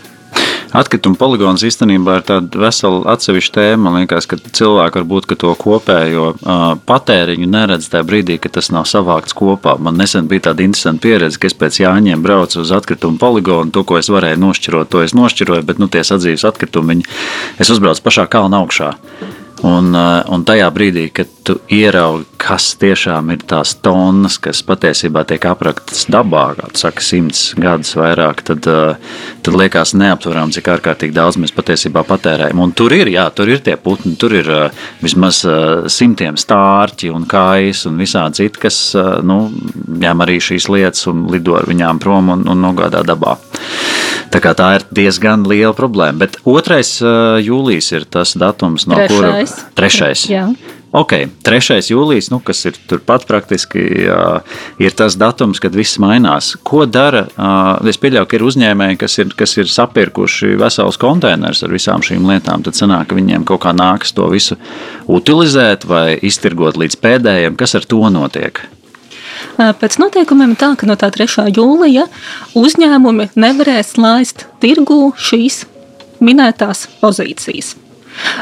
Atkrituma 0.72 1.18
poligons 1.20 1.66
īstenībā 1.68 2.22
ir 2.22 2.24
tāda 2.30 2.60
vesela 2.62 3.02
atsevišķa 3.12 3.56
tēma. 3.58 3.90
Man 3.90 4.06
liekas, 4.06 4.28
ka 4.30 4.38
cilvēki 4.40 5.02
varbūt 5.02 5.28
ka 5.28 5.36
to 5.42 5.52
kopējo 5.60 6.30
uh, 6.32 6.62
patēriņu 6.88 7.50
neredz 7.52 7.90
tajā 7.92 8.08
brīdī, 8.08 8.38
kad 8.40 8.56
tas 8.56 8.72
nav 8.72 8.88
savākts 8.88 9.36
kopā. 9.36 9.76
Man 9.84 10.00
nesen 10.00 10.30
bija 10.32 10.48
tāda 10.48 10.64
interesanta 10.64 11.04
pieredze, 11.04 11.42
ka 11.42 11.52
es 11.52 11.58
pēc 11.60 11.82
Jāņiem 11.84 12.24
braucu 12.24 12.64
uz 12.64 12.72
atkrituma 12.72 13.20
poligonu. 13.20 13.74
To, 13.76 13.84
ko 13.84 14.00
es 14.00 14.08
varēju 14.14 14.40
nošķirot, 14.40 14.94
to 14.96 15.04
es 15.04 15.18
nošķiroju, 15.18 15.68
bet 15.68 15.84
nu, 15.84 15.92
tie 15.92 16.06
sadzīves 16.08 16.48
atkritumi, 16.48 16.96
viņi, 16.96 17.08
es 17.60 17.76
uzbraucu 17.76 18.08
pašā 18.08 18.30
kalna 18.32 18.64
augšā. 18.64 18.94
Un, 19.62 19.94
eh, 19.94 20.24
un 20.34 20.42
tajā 20.42 20.66
brīdī, 20.74 21.04
kad 21.14 21.30
tu 21.46 21.60
ieraugi, 21.70 22.26
kas 22.42 22.72
tiešām 22.82 23.30
ir 23.36 23.44
tās 23.46 23.76
tonnas, 23.86 24.40
kas 24.42 24.64
patiesībā 24.66 25.22
tiek 25.30 25.44
apraktas 25.46 26.08
dabā, 26.10 26.48
kā 26.58 26.70
tu 26.72 26.82
saki, 26.82 27.06
simts 27.06 27.42
gadus 27.62 27.94
vairāk, 27.98 28.42
tad, 28.48 28.66
eh, 28.66 28.96
tad 29.46 29.54
liekas 29.54 29.94
neaptverami, 29.94 30.56
cik 30.58 30.72
ārkārtīgi 30.74 31.14
daudz 31.14 31.38
mēs 31.38 31.54
patiesībā 31.54 32.02
patērējam. 32.10 32.60
Un 32.60 32.74
tur 32.74 32.92
ir, 32.94 33.06
jā, 33.06 33.28
tur 33.36 33.50
ir 33.50 33.60
tie 33.60 33.78
putni, 33.78 34.18
tur 34.18 34.34
ir 34.34 34.50
eh, 34.50 34.70
vismaz 35.02 35.46
simtiem 35.88 36.36
stārķi 36.38 37.14
un 37.14 37.26
kājas 37.26 37.86
un 37.86 37.98
visādi 37.98 38.42
citi, 38.42 38.60
kas 38.60 38.96
nu, 39.24 39.52
ņem 39.88 40.26
arī 40.26 40.40
šīs 40.42 40.70
lietas 40.70 41.06
un 41.08 41.28
lido 41.30 41.56
ar 41.56 41.70
viņām 41.70 42.00
prom 42.00 42.30
un, 42.30 42.48
un 42.50 42.62
nogādā 42.62 43.06
dabā. 43.06 43.38
Tā, 44.32 44.40
tā 44.56 44.68
ir 44.80 44.86
diezgan 44.96 45.44
liela 45.48 45.74
problēma. 45.76 46.24
Bet 46.26 46.38
2. 46.48 46.82
jūlijas 47.44 47.92
ir 47.94 48.06
tas 48.08 48.36
datums, 48.40 48.88
no 48.88 49.00
kura 49.12 49.42
Trešais. 49.76 50.30
Jā. 50.32 50.46
Ok, 50.92 51.14
3. 51.48 51.78
jūlijas, 51.88 52.28
nu, 52.34 52.42
kas 52.44 52.66
ir 52.68 52.76
turpat 52.88 53.24
praktiski, 53.24 53.80
jā, 54.10 54.42
ir 54.84 54.92
tas 54.92 55.16
datums, 55.16 55.62
kad 55.64 55.72
viss 55.72 55.96
mainās. 56.04 56.50
Ko 56.68 56.84
dara? 56.84 57.22
Es 57.88 58.00
pieļauju, 58.02 58.28
ka 58.28 58.36
ir 58.36 58.44
uzņēmēji, 58.50 59.00
kas 59.00 59.16
ir, 59.24 59.32
kas 59.40 59.56
ir 59.56 59.72
sapirkuši 59.72 60.58
veselus 60.60 61.00
konteinerus 61.00 61.64
ar 61.64 61.72
visām 61.72 62.04
šīm 62.04 62.28
lietām. 62.28 62.68
Tad 62.68 62.76
sanāk, 62.76 63.08
ka 63.08 63.16
viņiem 63.16 63.48
kaut 63.48 63.64
kā 63.64 63.72
nākas 63.72 64.12
to 64.18 64.28
visu 64.34 64.60
utilizēt 65.08 65.88
vai 65.88 66.20
iztirgot 66.20 66.76
līdz 66.80 67.00
pēdējiem. 67.00 67.56
Kas 67.60 67.80
ar 67.80 67.88
to 67.88 68.04
notiek? 68.12 68.60
Pēc 69.82 69.98
noteikumiem 70.02 70.56
tā, 70.60 70.74
ka 70.80 70.88
no 70.90 70.96
tā 71.00 71.12
3. 71.14 71.52
jūlija 71.54 72.08
uzņēmumi 72.58 73.32
nevarēs 73.40 73.96
laist 74.02 74.48
tirgū 74.64 75.12
šīs 75.20 75.66
minētās 76.24 76.88
pozīcijas. 77.02 77.76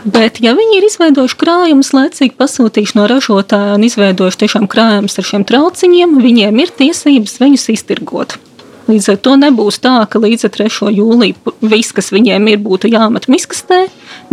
Bet, 0.03 0.39
ja 0.43 0.55
viņi 0.57 0.79
ir 0.79 0.87
izveidojuši 0.87 1.37
krājumus, 1.39 1.93
laicīgi 1.93 2.35
pasūtījuši 2.39 2.97
no 2.97 3.05
ražotāja 3.11 3.77
un 3.77 3.85
izveidojuši 3.85 4.43
tiešām 4.43 4.67
krājumus 4.71 5.19
ar 5.21 5.27
šiem 5.29 5.45
trauciņiem, 5.49 6.17
viņiem 6.23 6.63
ir 6.63 6.73
tiesības 6.79 7.37
viņus 7.43 7.67
iztirgot. 7.75 8.39
Līdz 8.89 9.07
ar 9.13 9.17
to 9.21 9.35
nebūs 9.37 9.77
tā, 9.83 9.95
ka 10.09 10.21
līdz 10.21 10.47
3. 10.49 10.89
jūlijam 10.95 11.53
viss, 11.61 11.93
kas 11.93 12.09
viņiem 12.13 12.47
ir, 12.49 12.61
būtu 12.63 12.89
jāmet 12.89 13.27
miskastē. 13.29 13.83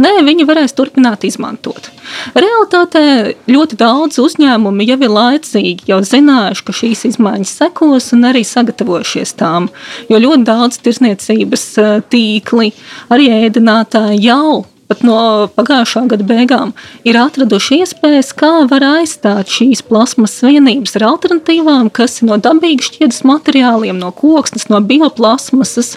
Nē, 0.01 0.13
viņi 0.25 0.47
varēs 0.49 0.73
turpināt 0.77 1.27
izmantot. 1.29 1.91
Realtātē 2.37 3.35
ļoti 3.51 3.79
daudz 3.81 4.21
uzņēmumu 4.23 4.87
jau 4.89 4.97
ir 4.97 5.13
laicīgi 5.13 5.91
jau 5.91 6.01
zinājuši, 6.05 6.65
ka 6.65 6.77
šīs 6.81 7.05
izmaiņas 7.11 7.53
sekos 7.61 8.09
un 8.17 8.31
arī 8.31 8.45
sagatavojušies 8.49 9.37
tām. 9.41 9.69
Jo 10.09 10.21
ļoti 10.25 10.49
daudz 10.49 10.81
tirsniecības 10.85 11.67
eh, 11.83 11.93
tīkli, 12.13 12.73
arī 13.13 13.29
ēdinātāji 13.43 14.25
jau 14.25 14.65
pat 14.89 15.03
no 15.07 15.19
pagājušā 15.57 16.05
gada 16.11 16.27
beigām, 16.27 16.73
ir 17.07 17.19
atraduši 17.21 17.81
iespējas, 17.83 18.33
kā 18.39 18.53
var 18.71 18.85
aizstāt 18.87 19.51
šīs 19.53 19.83
plasmas 19.87 20.37
vienības 20.45 20.97
ar 20.99 21.09
alternatīvām, 21.11 21.91
kas 21.95 22.21
ir 22.21 22.31
no 22.31 22.39
dabīgas 22.43 22.91
šķiedas 22.91 23.23
materiāliem, 23.29 23.99
no 24.01 24.13
koksnes, 24.15 24.69
no 24.73 24.81
bioplasmasas, 24.85 25.97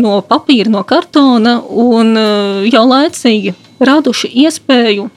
no 0.00 0.18
papīra, 0.26 0.70
no 0.72 0.84
kartona, 0.86 1.58
un 1.68 2.14
jau 2.70 2.84
laicīgi 2.90 3.56
raduši 3.80 4.30
iespēju 4.46 5.08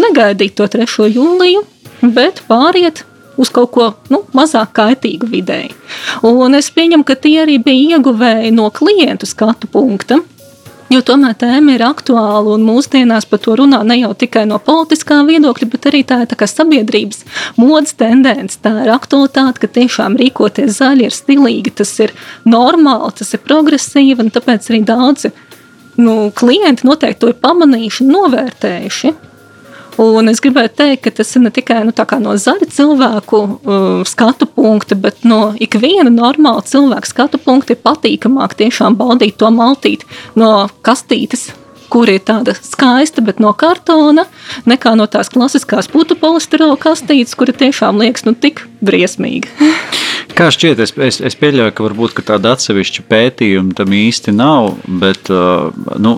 negaidīt 0.00 0.56
to 0.58 0.66
3. 0.70 1.10
jūliju, 1.14 1.62
bet 2.16 2.42
pāriet 2.48 3.04
uz 3.36 3.50
kaut 3.52 3.72
ko 3.74 3.90
nu, 4.12 4.22
mazāk 4.36 4.72
kaitīgu 4.76 5.28
videi. 5.28 5.68
Un 6.24 6.56
es 6.56 6.70
pieņemu, 6.72 7.04
ka 7.06 7.18
tie 7.20 7.42
arī 7.44 7.58
bija 7.62 7.98
ieguvēji 7.98 8.54
no 8.56 8.70
klientu 8.72 9.28
skatu 9.28 9.68
punkta. 9.68 10.22
Jo 10.92 11.00
tomēr 11.02 11.34
tēma 11.34 11.74
ir 11.74 11.82
aktuāla 11.82 12.54
un 12.54 12.62
mūsdienās 12.66 13.26
par 13.26 13.40
to 13.42 13.56
runā 13.58 13.80
ne 13.86 13.96
jau 13.98 14.12
tikai 14.14 14.44
no 14.46 14.60
politiskā 14.62 15.18
viedokļa, 15.26 15.68
bet 15.72 15.88
arī 15.90 16.04
tā 16.06 16.20
ir 16.22 16.30
tā 16.30 16.46
sabiedrības 16.46 17.24
modes 17.58 17.96
tendence. 17.98 18.60
Tā 18.62 18.70
ir 18.84 18.92
aktualitāte, 18.94 19.64
ka 19.64 19.72
tiešām 19.80 20.18
rīkoties 20.20 20.78
zaļi 20.78 21.08
ir 21.08 21.16
stilīgi, 21.16 21.74
tas 21.82 21.90
ir 22.04 22.14
normāli, 22.46 23.10
tas 23.18 23.34
ir 23.34 23.42
progresīvi 23.42 24.28
un 24.28 24.30
tāpēc 24.30 24.70
arī 24.70 24.84
daudzi 24.86 25.32
nu, 25.98 26.30
klienti 26.36 26.86
noteikti 26.86 27.24
to 27.24 27.32
ir 27.32 27.40
pamanījuši 27.42 28.04
un 28.06 28.14
novērtējuši. 28.20 29.16
Un 30.02 30.28
es 30.28 30.42
gribētu 30.44 30.82
teikt, 30.82 31.02
ka 31.06 31.12
tas 31.20 31.30
ir 31.36 31.44
ne 31.46 31.52
tikai 31.54 31.78
nu, 31.88 31.92
no 32.20 32.34
zaļa 32.40 32.68
cilvēku 32.72 33.42
uh, 33.42 33.84
skatu 34.08 34.48
punkta, 34.48 34.98
bet 35.00 35.24
no 35.24 35.54
ikviena 35.56 36.12
normāla 36.12 36.64
cilvēka 36.66 37.08
skatu 37.08 37.40
punkta 37.40 37.72
ir 37.72 37.84
patīkamāk 37.84 38.58
tiešām 38.60 38.98
baudīt 38.98 39.38
to 39.40 39.48
maltīti 39.54 40.08
no 40.36 40.68
kastītes 40.84 41.48
kur 41.90 42.10
ir 42.10 42.20
tāda 42.26 42.56
skaista, 42.58 43.22
bet 43.22 43.38
no 43.42 43.52
kartona, 43.56 44.26
nekā 44.66 44.96
no 44.98 45.06
tās 45.06 45.30
klasiskās 45.32 45.88
putu 45.92 46.16
polistirola 46.18 46.74
kastītes, 46.80 47.36
kura 47.38 47.54
tiešām 47.54 48.02
liekas 48.02 48.26
nu, 48.26 48.34
tik 48.34 48.66
briesmīga. 48.84 49.54
Kā 50.34 50.48
šķiet, 50.52 50.80
es, 50.82 50.92
es, 51.00 51.18
es 51.24 51.36
pieļauju, 51.38 51.72
ka 51.76 51.84
varbūt 51.86 52.14
ka 52.16 52.24
tāda 52.32 52.54
atsevišķa 52.56 53.04
pētījuma 53.08 53.76
tam 53.78 53.92
īsti 53.94 54.34
nav, 54.34 54.72
bet 55.00 55.30
uh, 55.32 55.70
nu, 56.02 56.16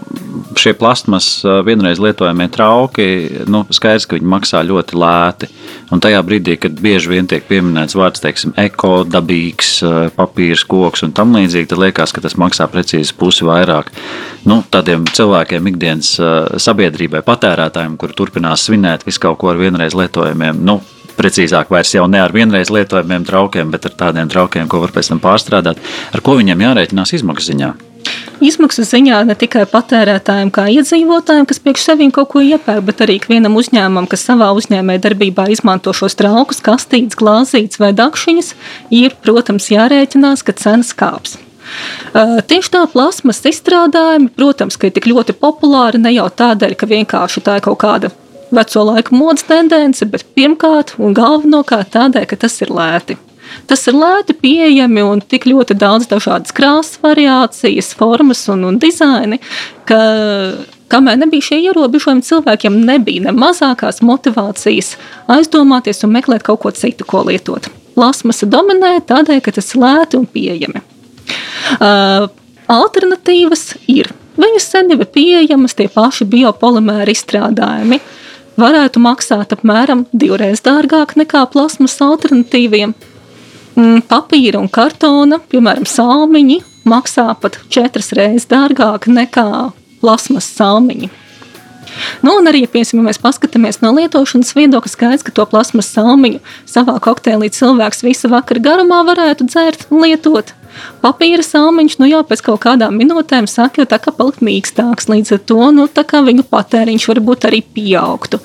šie 0.58 0.72
plasmas 0.78 1.28
uh, 1.44 1.58
vienreiz 1.66 2.00
lietojamie 2.02 2.48
trauki, 2.54 3.06
nu, 3.50 3.62
skaidrs, 3.74 4.08
ka 4.08 4.16
viņi 4.16 4.30
maksā 4.32 4.64
ļoti 4.66 4.98
lēti. 4.98 5.50
Un 5.94 6.02
tajā 6.04 6.22
brīdī, 6.26 6.56
kad 6.60 6.80
bieži 6.82 7.12
vien 7.12 7.28
tiek 7.30 7.46
pieminēts 7.48 7.96
vārds, 7.98 8.24
teiksim, 8.24 8.56
eko, 8.58 9.04
dabīgs, 9.06 9.76
uh, 9.84 10.00
papīrs, 10.16 10.64
koks 10.68 11.04
un 11.06 11.14
tam 11.16 11.36
līdzīgi, 11.36 11.70
tad 11.70 11.84
liekas, 11.84 12.14
ka 12.16 12.24
tas 12.24 12.38
maksā 12.40 12.66
precīzi 12.72 13.14
pusi 13.18 13.46
vairāk. 13.48 13.92
Nu, 14.48 14.62
tādiem 14.72 15.06
cilvēkiem, 15.12 15.68
ikdienas 15.68 16.14
sabiedrībai, 16.62 17.20
patērētājiem, 17.26 17.98
kuri 18.00 18.16
turpinās 18.16 18.64
svinēt 18.66 19.04
visu 19.06 19.26
kaut 19.26 19.42
ko 19.42 19.52
ar 19.52 19.60
vienreiz 19.60 19.96
lietojamiem, 19.98 20.62
nu, 20.64 20.80
precīzāk, 21.18 21.72
vairs 21.74 21.94
jau 21.96 22.06
ne 22.10 22.22
ar 22.22 22.34
vienreiz 22.34 22.70
lietojamiem 22.74 23.26
traukiem, 23.28 23.72
bet 23.74 23.88
ar 23.90 23.98
tādiem 24.04 24.30
traukiem, 24.30 24.68
ko 24.70 24.82
var 24.84 24.94
pēc 24.94 25.12
tam 25.12 25.22
pārstrādāt, 25.22 25.80
ar 26.14 26.24
ko 26.24 26.38
viņiem 26.38 26.66
jārēķinās 26.66 27.14
izmaksu 27.18 27.52
ziņā. 27.52 27.74
izmaksu 28.40 28.84
ziņā 28.86 29.18
ne 29.26 29.34
tikai 29.34 29.64
patērētājiem, 29.70 30.52
kā 30.54 30.68
iedzīvotājiem, 30.70 31.46
kas 31.50 31.58
priekš 31.62 31.88
sevīm 31.88 32.12
kaut 32.14 32.30
ko 32.32 32.42
iepērk, 32.44 32.84
bet 32.86 33.02
arī 33.04 33.18
vienam 33.28 33.58
uzņēmumam, 33.58 34.06
kas 34.10 34.24
savā 34.28 34.52
uzņēmē 34.54 34.98
darbībā 35.02 35.48
izmanto 35.50 35.92
šos 35.92 36.14
traukus, 36.18 36.62
kastītes, 36.62 37.18
glāzītes 37.18 37.82
vai 37.82 37.90
dakšiņas, 37.98 38.54
ir, 38.94 39.18
protams, 39.24 39.68
jārēķinās, 39.74 40.46
ka 40.46 40.54
cenas 40.54 40.94
kāps. 40.94 41.36
Uh, 42.14 42.38
tieši 42.48 42.72
tā 42.72 42.86
plasmas 42.88 43.42
izstrādājumi, 43.44 44.30
protams, 44.38 44.78
ir 44.80 44.94
tik 44.96 45.10
ļoti 45.10 45.36
populāri 45.36 46.00
ne 46.00 46.14
jau 46.14 46.30
tādēļ, 46.30 46.78
ka 46.78 46.88
vienkārši 46.88 47.44
tā 47.44 47.58
ir 47.58 47.66
kaut 47.66 47.82
kāda 47.82 48.14
veco 48.54 48.84
laiku 48.90 49.16
modes 49.16 49.46
tendence, 49.48 50.06
bet 50.08 50.26
pirmkārt 50.36 50.94
un 50.98 51.16
galvenokārt 51.16 51.92
tādēļ, 51.96 52.28
ka 52.30 52.38
tas 52.44 52.60
ir 52.64 52.72
lēti. 52.74 53.18
Tas 53.68 53.86
ir 53.88 53.96
lēti 53.96 54.36
pieejami 54.36 55.04
un 55.04 55.22
tik 55.24 55.46
ļoti 55.48 55.76
daudz 55.78 56.08
dažādas 56.10 56.52
krāsas 56.56 56.98
variācijas, 57.04 57.94
formas 57.96 58.44
un, 58.52 58.66
un 58.68 58.80
dizaini, 58.80 59.40
ka 59.88 60.00
kamēr 60.92 61.20
nebija 61.20 61.48
šie 61.50 61.62
ierobežojumi, 61.68 62.24
cilvēkiem 62.24 62.80
nebija 62.88 63.28
ne 63.28 63.34
mazākās 63.36 64.02
motivācijas 64.04 64.94
aizdomāties 65.32 66.04
un 66.04 66.14
meklēt 66.16 66.44
kaut 66.48 66.62
ko 66.64 66.72
citu, 66.76 67.08
ko 67.08 67.24
lietot. 67.28 67.70
Plasmasa 67.96 68.46
dominē 68.48 68.98
tādēļ, 69.08 69.42
ka 69.44 69.56
tas 69.58 69.72
ir 69.74 69.82
lēti 69.82 70.20
un 70.20 70.28
pieejami. 70.30 70.84
Uh, 71.78 72.28
alternatīvas 72.70 73.72
ir. 73.90 74.12
Viņas 74.38 74.68
sen 74.70 74.92
jau 74.92 75.00
ir 75.02 75.10
pieejamas, 75.12 75.74
tie 75.74 75.88
paši 75.90 76.28
biopolimēri 76.30 77.16
izstrādājumi. 77.16 77.98
Varētu 78.58 78.98
maksāt 79.02 79.54
apmēram 79.54 80.06
divreiz 80.12 80.64
dārgāk 80.64 81.14
nekā 81.20 81.44
plasmas 81.52 81.94
alternatīviem, 82.02 82.94
Mm, 83.78 84.02
papīra 84.10 84.58
un 84.58 84.66
kartona, 84.72 85.38
piemēram, 85.52 85.84
salmiņi, 85.86 86.58
maksā 86.88 87.28
pat 87.38 87.60
četras 87.70 88.10
reizes 88.16 88.48
dārgāk 88.50 89.06
nekā 89.06 89.70
plasmas 90.00 90.48
salmiņi. 90.56 91.10
Nu, 92.26 92.34
un 92.40 92.50
arī, 92.50 92.64
ja, 92.64 92.70
piemēram, 92.72 93.06
mēs 93.06 93.20
paskatāmies 93.22 93.78
no 93.84 93.92
lietošanas 93.94 94.50
viedokļa, 94.56 94.90
skaidrs, 94.90 95.24
ka 95.26 95.34
to 95.36 95.46
plasmas 95.50 95.92
salmiņu 95.94 96.42
savā 96.66 96.96
kokteilī 97.04 97.52
cilvēks 97.54 98.02
visu 98.06 98.30
vakaru 98.32 98.64
garumā 98.66 99.04
varētu 99.06 99.46
dzert 99.46 99.86
un 99.92 100.02
lietot. 100.02 100.50
Papīra 101.04 101.44
salmiņš, 101.44 101.98
nu 102.02 102.08
jau 102.10 102.24
pēc 102.26 102.42
kaut 102.46 102.62
kādām 102.64 102.96
minūtēm 102.98 103.46
sāk 103.50 103.80
jau 103.80 103.86
tā 103.88 104.00
kā 104.02 104.14
palikt 104.14 104.42
mīkstāks, 104.44 105.10
līdz 105.12 105.36
ar 105.36 105.44
to, 105.50 105.60
nu, 105.76 105.86
tā 105.90 106.06
kā 106.08 106.24
viņu 106.26 106.46
patēriņš 106.50 107.08
varbūt 107.12 107.48
arī 107.50 107.62
pieaugtu 107.76 108.42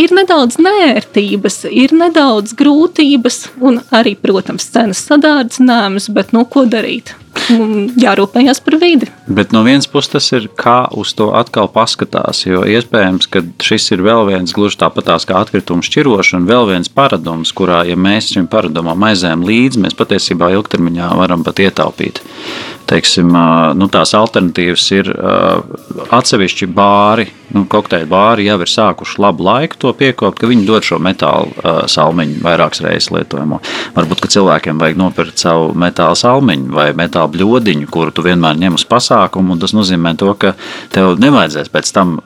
ir 0.00 0.14
nedaudz 0.16 0.58
nērtības, 0.62 1.64
ir 1.70 1.94
nedaudz 1.96 2.54
grūtības 2.58 3.40
un 3.60 3.80
arī, 3.94 4.14
protams, 4.16 4.68
cenas 4.72 5.02
sadārdzinājums, 5.08 6.10
bet 6.16 6.32
nu, 6.36 6.46
ko 6.48 6.64
darīt? 6.70 7.14
Jārūpējas 8.04 8.62
par 8.64 8.76
vidi. 8.82 9.10
Bet 9.30 9.54
no 9.56 9.62
vienas 9.66 9.88
puses 9.90 10.12
tas 10.12 10.28
ir 10.36 10.48
kā 10.58 10.84
uz 10.96 11.14
to 11.18 11.30
atkal 11.36 11.70
paskatās, 11.72 12.44
jo 12.46 12.64
iespējams, 12.68 13.30
ka 13.30 13.44
šis 13.64 13.90
ir 13.94 14.04
vēl 14.06 14.26
viens 14.30 14.54
gluži 14.56 14.80
tāpatās 14.80 15.26
kā 15.28 15.40
atkritumu 15.40 15.84
šķirošana, 15.86 16.48
vēl 16.48 16.68
viens 16.72 16.92
paradums, 16.92 17.54
kurā, 17.56 17.82
ja 17.88 17.98
mēs 17.98 18.32
šim 18.34 18.50
paradumam 18.50 19.08
aizējām 19.10 19.46
līdzi, 19.46 19.84
mēs 19.86 19.98
patiesībā 19.98 20.52
ilgtermiņā 20.56 21.12
varam 21.20 21.46
pat 21.46 21.62
ietaupīt 21.66 22.22
teiksim, 22.90 23.30
nu, 23.78 23.88
tās 23.92 24.14
alternatīvas 24.18 24.86
ir 24.96 25.10
atsevišķi 26.10 26.68
bāri, 26.74 27.28
nu, 27.54 27.64
kokteļu 27.70 28.08
bāri 28.10 28.46
jau 28.48 28.56
ir 28.62 28.70
sākuši 28.70 29.20
labu 29.22 29.46
laiku 29.46 29.78
to 29.84 29.92
piekopt, 29.96 30.40
ka 30.40 30.50
viņi 30.50 30.66
dod 30.68 30.86
šo 30.86 31.00
metālu 31.02 31.52
salmiņu 31.90 32.40
vairākas 32.44 32.84
reizes 32.84 33.10
lietojamo. 33.14 33.60
Varbūt, 33.96 34.22
ka 34.22 34.32
cilvēkiem 34.36 34.80
vajag 34.80 35.00
nopirkt 35.00 35.42
savu 35.42 35.70
metāla 35.78 36.16
salmiņu 36.18 36.74
vai 36.76 36.88
metāla 36.96 37.32
bļodiņu, 37.34 37.90
kuru 37.90 38.14
tu 38.14 38.24
vienmēr 38.26 38.58
ņem 38.60 38.78
uz 38.78 38.86
pasākumu, 38.90 39.56
un 39.56 39.62
tas 39.62 39.74
nozīmē 39.76 40.16
to, 40.20 40.32
ka 40.40 40.54
tev 40.94 41.16
nevajadzēs 41.22 41.72
pēc 41.72 41.94
tam 41.96 42.18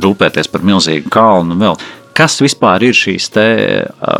rūpēties 0.00 0.52
par 0.52 0.66
milzīgu 0.66 1.12
kalnu 1.12 1.58
vēl 1.60 1.80
kas 2.20 2.40
vispār 2.42 2.82
ir 2.84 2.96
šīs 2.96 3.30
te, 3.32 3.46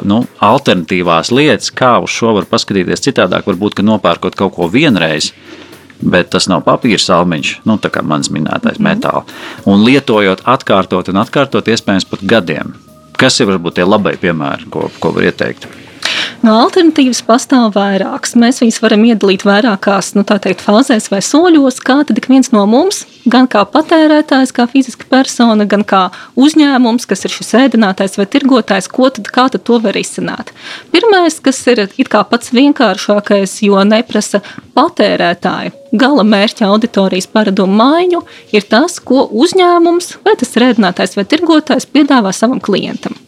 nu, 0.09 0.23
alternatīvās 0.47 1.33
lietas, 1.35 1.73
kā 1.77 1.99
uz 2.01 2.13
šo 2.15 2.37
var 2.39 2.47
paskatīties 2.49 3.03
citādāk. 3.05 3.45
Varbūt, 3.51 3.77
ka 3.77 3.85
nopērkot 3.85 4.39
kaut 4.39 4.55
ko 4.57 4.71
vienreiz, 4.73 5.33
bet 6.03 6.31
tas 6.35 6.49
nav 6.51 6.65
papīra 6.67 7.01
salmiņš, 7.03 7.53
nu, 7.69 7.77
tā 7.83 7.91
kā 7.93 8.05
mans 8.07 8.33
minētais 8.33 8.79
mm. 8.81 8.87
metāls. 8.87 9.35
Un 9.69 9.85
lietojot, 9.87 10.45
atkārtot 10.49 11.13
un 11.13 11.21
atkārtot, 11.23 11.69
iespējams, 11.69 12.09
pat 12.11 12.25
gadiem. 12.25 12.75
Kas 13.21 13.37
ir 13.41 13.51
varbūt 13.51 13.77
tie 13.77 13.85
labai 13.85 14.17
piemēri, 14.21 14.71
ko, 14.73 14.89
ko 15.01 15.13
var 15.17 15.29
ieteikt? 15.29 15.69
No 16.41 16.55
alternatīvas 16.63 17.19
pastāv 17.29 17.75
vairākas. 17.75 18.33
Mēs 18.41 18.63
viņus 18.63 18.79
varam 18.81 19.03
iedalīt 19.05 19.43
vairākās 19.45 20.15
nu, 20.17 20.23
teikt, 20.25 20.63
fāzēs 20.65 21.11
vai 21.13 21.21
soļos, 21.21 21.83
kā 21.85 21.99
ik 22.09 22.29
viens 22.33 22.49
no 22.55 22.63
mums, 22.71 23.03
gan 23.29 23.45
kā 23.51 23.67
patērētājs, 23.69 24.55
kā 24.57 24.65
fiziska 24.73 25.05
persona, 25.11 25.69
gan 25.69 25.85
kā 25.85 26.07
uzņēmums, 26.41 27.05
kas 27.11 27.29
ir 27.29 27.37
šis 27.37 27.53
ēdinātājs 27.61 28.17
vai 28.17 28.25
tirgotājs, 28.33 28.89
ko 28.89 29.13
tad, 29.13 29.29
tad 29.29 29.61
to 29.69 29.83
var 29.85 30.01
izsināt. 30.01 30.55
Pirmais, 30.95 31.37
kas 31.45 31.61
ir 31.69 31.85
pats 32.09 32.57
vienkāršākais, 32.57 33.61
jo 33.69 33.85
neprasa 33.85 34.41
patērētāju 34.73 35.77
gala 35.93 36.25
mērķa 36.25 36.71
auditorijas 36.73 37.29
paradumu 37.29 37.83
maiņu, 37.83 38.25
ir 38.57 38.65
tas, 38.65 38.97
ko 39.05 39.27
uzņēmums, 39.29 40.15
vai 40.25 40.39
tas 40.41 40.57
ir 40.57 40.71
ēdinātājs 40.71 41.19
vai 41.19 41.29
tirgotājs, 41.29 41.91
piedāvā 41.91 42.33
savam 42.33 42.63
klientam. 42.65 43.19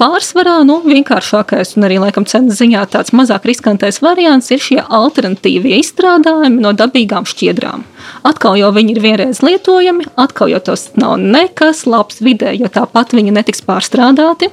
Pārsvarā 0.00 0.60
nu, 0.68 0.78
vienkāršākais 0.86 1.74
un 1.76 1.86
arī 1.88 1.98
laikam 2.02 2.26
cenas 2.28 2.60
ziņā 2.60 2.84
tāds 2.92 3.14
mazāk 3.16 3.48
riskantais 3.48 4.00
variants 4.04 4.50
ir 4.54 4.62
šie 4.62 4.78
alternatīvie 4.84 5.80
izstrādājumi 5.80 6.62
no 6.62 6.72
dabīgām 6.76 7.26
šķiedrām. 7.28 7.84
Atkal 8.28 8.58
jau 8.60 8.70
viņi 8.76 8.94
ir 8.94 9.02
vienreiz 9.04 9.42
lietojami, 9.44 10.06
atkal 10.20 10.52
jau 10.52 10.60
tas 10.70 10.90
nav 11.00 11.16
nekas 11.20 11.86
labs 11.90 12.20
vidē, 12.24 12.54
jo 12.56 12.70
tāpat 12.72 13.16
viņi 13.16 13.34
netiks 13.36 13.64
pārstrādāti. 13.66 14.52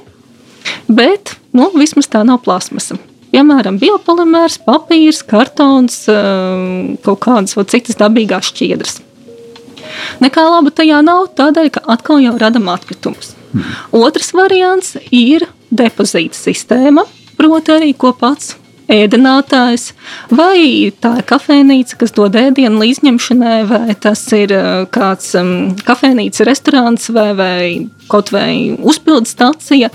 Bet 0.88 1.36
nu, 1.56 1.70
vismaz 1.76 2.10
tā 2.10 2.24
nav 2.26 2.42
plasmasa. 2.44 2.98
Piemēram, 3.28 3.76
biopolimērs, 3.80 4.56
papīrs, 4.64 5.20
kartons, 5.28 6.06
kaut 7.04 7.20
kādas 7.24 7.56
citas 7.68 8.00
dabīgās 8.00 8.48
šķiedras. 8.50 9.02
Nekā 10.24 10.44
laba 10.48 10.72
tajā 10.74 11.02
nav, 11.04 11.28
tādēļ, 11.36 11.72
ka 11.76 11.84
atkal 11.92 12.22
jau 12.24 12.36
radām 12.40 12.70
atkritumus. 12.72 13.37
Otrs 13.96 14.32
variants 14.36 14.96
ir 15.10 15.46
depozīta 15.70 16.36
sistēma, 16.36 17.04
proti, 17.38 17.74
arī 17.74 17.92
ko 17.96 18.12
pats 18.16 18.56
ēdinātājs, 18.88 19.92
vai 20.32 20.88
tā 21.00 21.18
ir 21.20 21.26
kafejnīca, 21.28 21.98
kas 22.00 22.14
dod 22.16 22.36
ēdienu 22.40 22.80
līdzņemšanai, 22.82 23.58
vai 23.68 23.96
tas 24.00 24.22
ir 24.36 24.54
uh, 24.56 24.86
kāds 24.92 25.34
um, 25.38 25.74
kafejnīca, 25.84 26.46
restorāns 26.48 27.10
vai, 27.12 27.28
vai 27.36 27.58
kaut 28.08 28.32
vai 28.32 28.78
uzpildes 28.78 29.36
stācija, 29.36 29.92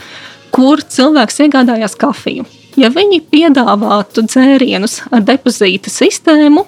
kur 0.53 0.85
cilvēks 0.85 1.41
iegādājās 1.47 1.97
kafiju. 1.97 2.45
Ja 2.77 2.89
viņi 2.93 3.21
piedāvātu 3.29 4.23
dzērienus 4.25 5.01
ar 5.13 5.25
depozīta 5.25 5.91
sistēmu, 5.93 6.65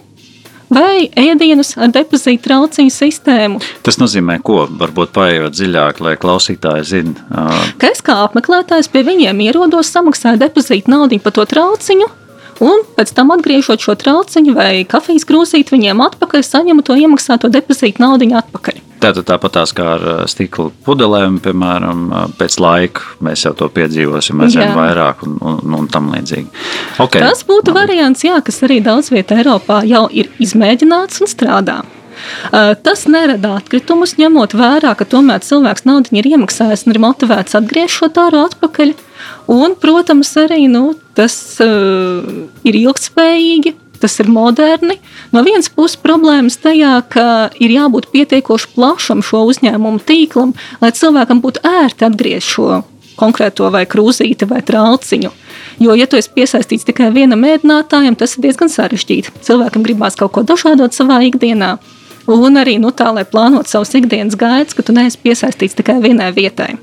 vai 0.74 1.08
ēdienus 1.20 1.76
ar 1.78 1.92
depozītu 1.94 2.44
trauciņu 2.48 2.94
sistēmu. 2.94 3.62
Tas 3.86 4.00
nozīmē, 4.02 4.40
ko 4.46 4.66
varbūt 4.70 5.14
paiet 5.16 5.56
dziļāk, 5.56 6.02
lai 6.06 6.16
klausītāji 6.22 6.88
zinātu. 6.92 7.76
Ka 7.82 7.92
es 7.92 8.04
kā 8.06 8.20
apmeklētājs 8.26 8.92
pie 8.94 9.06
viņiem 9.08 9.44
ierodos, 9.48 9.92
samaksāju 9.94 10.42
depozītu 10.42 10.94
naudu 10.94 11.20
par 11.24 11.36
to 11.38 11.48
trauciņu. 11.50 12.12
Un 12.64 12.86
pēc 12.96 13.12
tam, 13.12 13.34
atgriežot 13.36 13.84
šo 13.84 13.98
trauciņu 14.00 14.56
vai 14.56 14.86
kafijas 14.88 15.28
krūzīti 15.28 15.76
viņiem 15.76 16.04
atpakaļ, 16.06 16.46
saņemu 16.48 16.86
to 16.88 16.96
iemaksāto 16.96 17.52
depozītu 17.52 18.04
naudu 18.04 18.32
atpakaļ. 18.40 18.85
Tātad 19.02 19.26
tāpat 19.28 19.58
kā 19.76 19.88
ar 19.96 20.06
stikla 20.32 20.70
pudelēm, 20.86 21.40
piemēram, 21.44 22.06
pēc 22.40 22.58
laika 22.64 23.18
mēs 23.26 23.46
jau 23.46 23.54
to 23.58 23.68
piedzīvosim, 23.74 24.46
zinām 24.52 24.78
vairāk 24.80 25.26
un, 25.28 25.36
un, 25.42 25.76
un 25.82 25.90
tam 25.92 26.10
līdzīgi. 26.14 26.48
Okay. 27.04 27.22
Tas 27.22 27.44
būtu 27.48 27.74
Labi. 27.74 27.82
variants, 27.82 28.24
jā, 28.26 28.40
kas 28.46 28.64
arī 28.68 28.80
daudz 28.86 29.12
vietā 29.14 29.42
Eiropā 29.42 29.84
jau 29.88 30.08
ir 30.12 30.32
izmēģināts 30.44 31.22
un 31.24 31.32
strādā. 31.32 31.84
Tas 32.86 33.06
nerada 33.12 33.58
atkritumus, 33.60 34.16
ņemot 34.20 34.56
vērā, 34.56 34.94
ka 34.98 35.08
tomēr 35.10 35.44
cilvēks 35.44 35.86
naudu 35.88 36.16
ir 36.16 36.30
iemaksājis 36.32 36.86
un 36.88 36.96
ir 36.96 37.02
motivēts 37.04 37.58
atgriezt 37.60 38.00
šo 38.00 38.10
tāru 38.16 38.46
atpakaļ. 38.46 38.94
Un, 39.52 39.76
protams, 39.82 40.32
arī 40.40 40.66
nu, 40.72 40.94
tas 41.18 41.36
uh, 41.64 42.24
ir 42.66 42.78
ilgspējīgi, 42.80 43.76
tas 44.02 44.18
ir 44.22 44.30
moderni. 44.32 44.98
No 45.34 45.44
vienas 45.46 45.70
puses, 45.70 46.00
problēmas 46.02 46.58
tajā, 46.62 46.98
ka 47.12 47.28
ir 47.60 47.74
jābūt 47.76 48.10
pietiekoši 48.14 48.74
plašam 48.76 49.24
šo 49.26 49.46
uzņēmumu 49.52 50.04
tīklam, 50.06 50.56
lai 50.82 50.92
cilvēkam 50.96 51.42
būtu 51.44 51.64
ērti 51.66 52.08
atgriezt 52.10 52.54
šo 52.56 52.84
konkrēto 53.20 53.70
vai 53.72 53.86
krūzīti 53.88 54.48
vai 54.50 54.62
trauciņu. 54.66 55.32
Jo, 55.80 55.96
ja 55.96 56.08
tu 56.08 56.20
esi 56.20 56.32
piesaistīts 56.36 56.88
tikai 56.88 57.12
vienam 57.16 57.42
mēdinātājam, 57.44 58.16
tas 58.20 58.36
ir 58.36 58.46
diezgan 58.48 58.72
sarežģīti. 58.72 59.36
Cilvēkam 59.46 59.86
gribās 59.86 60.18
kaut 60.20 60.34
ko 60.36 60.44
dažādot 60.48 60.96
savā 60.96 61.22
ikdienā. 61.28 61.76
Un 62.32 62.58
arī 62.58 62.78
nu, 62.82 62.90
tā, 62.96 63.12
lai 63.14 63.26
plānotu 63.28 63.70
savus 63.70 63.94
ikdienas 63.98 64.38
gaitas, 64.40 64.74
ka 64.76 64.86
tu 64.86 64.96
neesi 64.96 65.20
piesaistīts 65.22 65.78
tikai 65.78 66.00
vienai 66.04 66.32
vietai. 66.36 66.74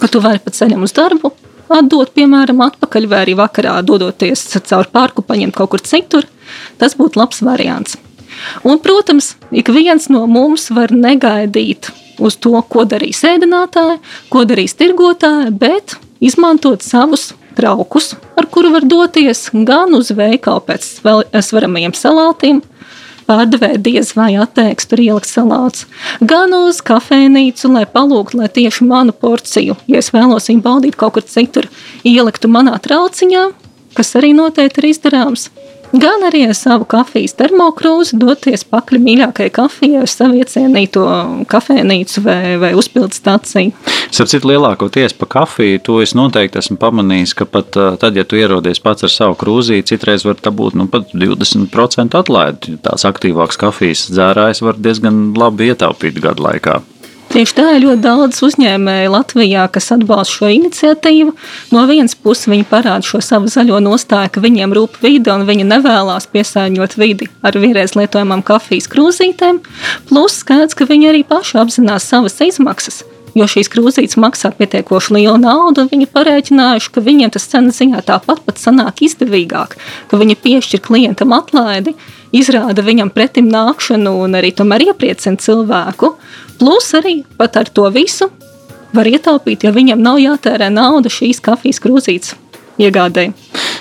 Ka 0.00 0.08
tu 0.08 0.22
vari 0.22 0.40
pat 0.40 0.56
ceļam 0.56 0.86
uz 0.86 0.94
darbu, 0.96 1.32
atdot, 1.78 2.12
piemēram, 2.16 2.62
atpakaļ, 2.66 3.08
vai 3.10 3.24
arī 3.24 3.36
vakarā 3.38 3.78
dodoties 3.86 4.46
caur 4.68 4.90
parku, 4.92 5.24
paņemt 5.26 5.56
kaut 5.56 5.74
kur 5.74 5.84
citur. 5.86 6.28
Tas 6.80 6.96
būtu 6.98 7.20
labs 7.20 7.42
variants. 7.46 7.96
Un, 8.64 8.78
protams, 8.82 9.34
ik 9.50 9.70
viens 9.74 10.08
no 10.10 10.24
mums 10.30 10.68
var 10.74 10.94
negaidīt 10.94 11.90
uz 12.20 12.36
to, 12.40 12.54
ko 12.68 12.84
darīs 12.88 13.22
ēdinātāji, 13.26 14.00
ko 14.32 14.44
darīs 14.48 14.76
tirgotāji, 14.78 15.52
bet 15.56 15.96
izmantot 16.20 16.84
savus 16.84 17.30
traukus, 17.56 18.14
ar 18.38 18.46
kuru 18.52 18.72
var 18.74 18.86
doties 18.88 19.48
gan 19.66 19.94
uz 19.96 20.12
veikalu 20.16 20.62
pēc 20.68 20.86
svaramajiem 21.44 21.96
salātiem, 21.96 22.62
pārdevēja 23.30 23.78
diez 23.78 24.12
vai 24.18 24.32
atteiks 24.42 24.90
tur 24.90 25.02
ielikt 25.02 25.30
salāts, 25.30 25.86
gan 26.20 26.54
uz 26.56 26.82
kafejnīcu, 26.86 27.70
lai 27.76 27.86
palūgtu, 27.86 28.40
lai 28.42 28.50
tieši 28.50 28.88
manu 28.90 29.14
porciju, 29.14 29.78
ja 29.90 30.02
es 30.02 30.10
vēlos 30.14 30.50
viņu 30.50 30.66
baudīt 30.66 30.98
kaut 30.98 31.16
kur 31.16 31.26
citur, 31.26 31.70
ieliktu 32.02 32.50
manā 32.50 32.74
trauciņā, 32.82 33.46
kas 33.94 34.14
arī 34.18 34.34
noteikti 34.34 34.82
ir 34.82 34.90
izdarāms 34.92 35.48
gan 35.92 36.24
arī 36.26 36.44
ar 36.48 36.56
savu 36.56 36.86
kafijas 36.90 37.34
termokrūzi 37.38 38.18
doties 38.20 38.64
pakaļ 38.70 39.00
mīļākajai 39.04 39.52
kafijai 39.54 40.04
uz 40.04 40.14
savu 40.14 40.38
iecienīto 40.40 41.04
kafejnīcu 41.50 42.24
vai, 42.24 42.40
vai 42.62 42.72
uzpildu 42.78 43.16
stāciju. 43.16 43.74
Sapratu, 44.10 44.50
lielākoties 44.50 45.16
pa 45.18 45.28
kafiju, 45.30 45.80
to 45.86 45.98
es 46.04 46.14
noteikti 46.18 46.60
esmu 46.60 46.78
pamanījis, 46.80 47.34
ka 47.38 47.46
pat 47.48 47.74
tad, 47.74 48.18
ja 48.18 48.26
tu 48.26 48.38
ierodies 48.38 48.82
pats 48.82 49.06
ar 49.06 49.14
savu 49.14 49.38
krūzīti, 49.40 49.94
citreiz 49.94 50.26
var 50.26 50.40
būt 50.40 50.78
nu, 50.78 50.86
pat 50.90 51.12
20% 51.14 52.18
atlaidi. 52.18 52.78
Tās 52.84 53.06
aktīvākas 53.08 53.60
kafijas 53.60 54.06
dzērājas 54.12 54.64
var 54.66 54.80
diezgan 54.80 55.30
labi 55.38 55.70
ietaupīt 55.72 56.22
gadu 56.22 56.48
laikā. 56.48 56.80
Tieši 57.30 57.54
tā 57.54 57.64
ir 57.76 57.84
ļoti 57.84 58.02
daudz 58.02 58.40
uzņēmēju 58.42 59.10
Latvijā, 59.14 59.68
kas 59.70 59.92
atbalsta 59.94 60.34
šo 60.34 60.48
iniciatīvu. 60.50 61.30
No 61.70 61.84
vienas 61.86 62.16
puses 62.18 62.50
viņi 62.50 62.66
parāda 62.66 63.06
šo 63.06 63.20
savu 63.22 63.46
zaļo 63.52 63.78
nostāju, 63.84 64.32
ka 64.34 64.42
viņiem 64.42 64.74
rūp 64.74 64.98
vide 65.04 65.30
un 65.30 65.46
viņi 65.46 65.68
nevēlas 65.68 66.26
piesārņot 66.32 66.98
vidi 66.98 67.30
ar 67.46 67.54
vienreiz 67.54 67.94
lietojamām 67.94 68.42
kafijas 68.42 68.90
krūzītēm. 68.90 69.62
Plus 70.10 70.40
skaidrs, 70.42 70.74
ka 70.74 70.90
viņi 70.90 71.12
arī 71.12 71.22
paši 71.30 71.62
apzinās 71.62 72.10
savas 72.10 72.34
izmaksas. 72.42 73.04
Jo 73.38 73.46
šīs 73.46 73.70
krūzītes 73.70 74.18
maksā 74.18 74.50
pietiekoši 74.58 75.14
lielu 75.14 75.38
naudu, 75.38 75.84
un 75.84 75.90
viņi 75.92 76.10
parēķinājuši, 76.10 76.90
ka 76.90 77.06
viņiem 77.06 77.30
tas 77.30 77.46
cenas 77.52 77.78
ziņā 77.78 78.02
tāpat 78.10 78.42
pat 78.42 78.58
sanāk 78.58 79.04
izdevīgāk, 79.06 79.76
ka 80.10 80.18
viņi 80.18 80.38
piešķir 80.42 80.82
klientam 80.82 81.34
atlaidi, 81.36 81.94
izrāda 82.34 82.82
viņam 82.82 83.14
pretim 83.14 83.46
nākšanu 83.52 84.18
un 84.24 84.34
arī 84.40 84.50
tomēr 84.56 84.90
iepriecina 84.90 85.38
cilvēku. 85.38 86.16
Plus 86.60 86.92
arī 86.98 87.22
pat 87.40 87.56
ar 87.56 87.70
to 87.72 87.86
visu 87.94 88.28
var 88.92 89.08
ietaupīt, 89.08 89.64
ja 89.64 89.72
viņam 89.72 90.02
nav 90.02 90.20
jātērē 90.20 90.68
nauda 90.72 91.10
šīs 91.12 91.40
kafijas 91.44 91.80
krūzītes 91.80 92.36
iegādēji. 92.80 93.32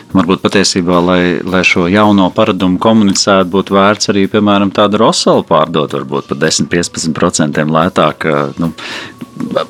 Varbūt 0.10 0.42
patiesībā, 0.42 0.98
lai, 1.06 1.22
lai 1.46 1.62
šo 1.68 1.86
jauno 1.92 2.30
paradumu 2.34 2.80
komunicētu, 2.82 3.50
būtu 3.54 3.76
vērts 3.76 4.10
arī, 4.14 4.26
piemēram, 4.32 4.72
tādu 4.74 5.04
rosolu 5.04 5.46
pārdot, 5.46 5.94
varbūt 5.94 6.32
par 6.32 6.40
10-15% 6.42 7.68
lētāk. 7.70 8.28
Nu, 8.58 8.74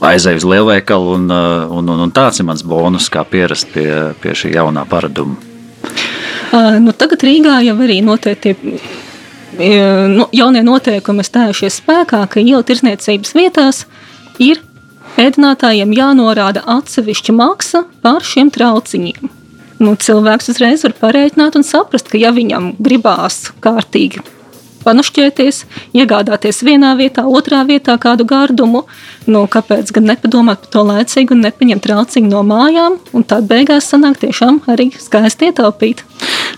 Aizēju 0.01 0.39
uz 0.39 0.45
lielveikalu, 0.49 1.11
un, 1.17 1.27
un, 1.29 1.91
un, 1.93 2.05
un 2.07 2.13
tāds 2.15 2.39
ir 2.41 2.47
mans 2.47 2.63
bonus, 2.65 3.09
kā 3.13 3.21
pierast 3.27 3.69
pie, 3.73 3.89
pie 4.21 4.33
šī 4.33 4.55
jaunā 4.55 4.85
paraduma. 4.89 5.37
Uh, 6.49 6.79
nu, 6.81 6.95
tagad 6.97 7.21
Rīgā 7.21 7.59
jau 7.67 7.75
arī 7.85 7.99
noteikti 8.01 8.55
nu, 9.59 10.27
jaunie 10.35 10.63
noteikumi 10.63 11.25
stājušies 11.25 11.81
spēkā, 11.81 12.23
ka 12.31 12.39
ielu 12.39 12.63
tirsniecības 12.63 13.35
vietās 13.35 13.83
ir 14.39 14.61
ēdinātājiem 15.19 15.91
jānorāda 15.97 16.63
atsevišķa 16.77 17.35
maksa 17.35 17.83
par 18.03 18.23
šiem 18.23 18.53
trauciņiem. 18.55 19.35
Nu, 19.79 19.95
cilvēks 19.95 20.51
uzreiz 20.51 20.83
var 20.83 20.95
pareiķināt 20.99 21.55
un 21.59 21.63
saprast, 21.67 22.11
ka 22.11 22.19
ja 22.19 22.33
viņam 22.35 22.73
gribās 22.83 23.47
kārtīgi 23.63 24.23
panušķēties, 24.83 25.63
iegādāties 25.97 26.61
vienā 26.65 26.93
vietā, 26.99 27.25
otrā 27.27 27.61
vietā 27.67 27.95
kādu 28.01 28.25
gardumu. 28.27 28.85
Nu, 29.29 29.45
kāpēc 29.51 29.91
gan 29.95 30.07
nepadomāt 30.09 30.63
par 30.63 30.73
to 30.73 30.85
laicīgi 30.87 31.35
un 31.35 31.43
nepaņemt 31.45 31.85
trauciņu 31.85 32.31
no 32.31 32.43
mājām, 32.47 32.99
un 33.13 33.27
tad 33.27 33.49
beigās 33.49 33.89
sanāk 33.91 34.21
tiešām 34.23 34.63
arī 34.71 34.89
skaisti 34.95 35.51
ietaupīt. 35.51 36.05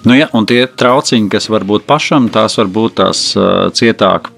Nu, 0.06 0.16
ja, 0.18 0.28
un 0.34 0.48
tie 0.50 0.64
trauciņi, 0.66 1.30
kas 1.32 1.50
var 1.52 1.66
būt 1.68 1.86
pašam, 1.90 2.30
tās 2.34 2.58
var 2.60 2.70
būt 2.72 2.98
tās 3.02 3.24
cietāk 3.78 4.32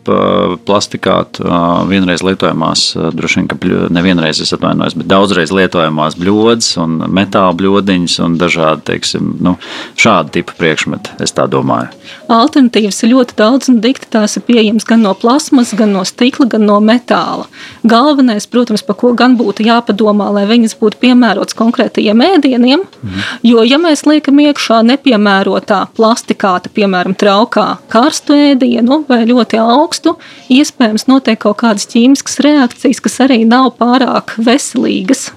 plastikāt, 0.68 1.40
vienreiz 1.88 2.24
lietojamās, 2.26 2.86
droši 3.16 3.40
vien, 3.40 3.48
ka 3.52 3.58
nevienreiz 3.94 4.42
es 4.44 4.52
atvainojos, 4.56 4.98
bet 5.00 5.10
daudzreiz 5.12 5.54
lietojamās 5.56 6.18
bļodas 6.20 6.74
un 6.84 6.98
metāla 7.14 7.56
bļodiņas 7.60 8.18
un 8.26 8.36
dažādi, 8.42 8.84
teiksim, 8.90 9.30
nu, 9.44 9.56
šādi 10.00 10.40
tipa 10.40 10.58
priekšmeti, 10.60 11.16
es 11.24 11.36
tā 11.36 11.48
domāju. 11.52 11.94
Alternatīvas 12.34 13.00
ir 13.06 13.14
ļoti 13.14 13.38
daudz 13.40 13.72
un 13.72 13.80
dikti 13.84 14.10
tās 14.12 14.36
ir 14.40 14.46
pieejamas 14.48 14.88
gan 14.90 15.04
no 15.06 15.14
plasmas, 15.18 15.72
gan 15.78 15.94
no 15.96 16.04
stikla, 16.08 16.50
gan 16.52 16.66
no 16.68 16.80
metāla. 16.84 17.48
Galvenais, 17.88 18.48
protams, 18.50 18.84
par 18.84 19.00
ko 19.00 19.14
gan 19.18 19.38
būtu 19.40 19.66
jāpadomā, 19.68 20.30
lai 20.36 20.46
viņas 20.50 20.76
būtu 20.82 21.00
piemērotas 21.04 21.58
konkrētajiem 21.60 22.26
ēdieniem, 22.28 22.84
mm. 22.84 23.26
jo 23.48 23.64
ja 23.68 23.80
mēs 23.82 24.06
liekam 24.10 24.42
iekšā 24.44 24.82
nepiemērot 24.92 25.43
ierobežotā 25.44 25.88
plastikāta, 25.96 26.72
piemēram, 26.74 27.16
traukā 27.16 27.80
karstu 27.92 28.34
ēdienu 28.34 29.04
vai 29.08 29.24
ļoti 29.28 29.60
augstu, 29.60 30.18
iespējams 30.50 31.08
notiek 31.08 31.40
kaut 31.40 31.60
kādas 31.62 31.88
ķīmiskas 31.88 32.40
reakcijas, 32.44 33.02
kas 33.04 33.20
arī 33.22 33.44
nav 33.46 33.76
pārāk 33.78 34.36
veselīgas. 34.38 35.32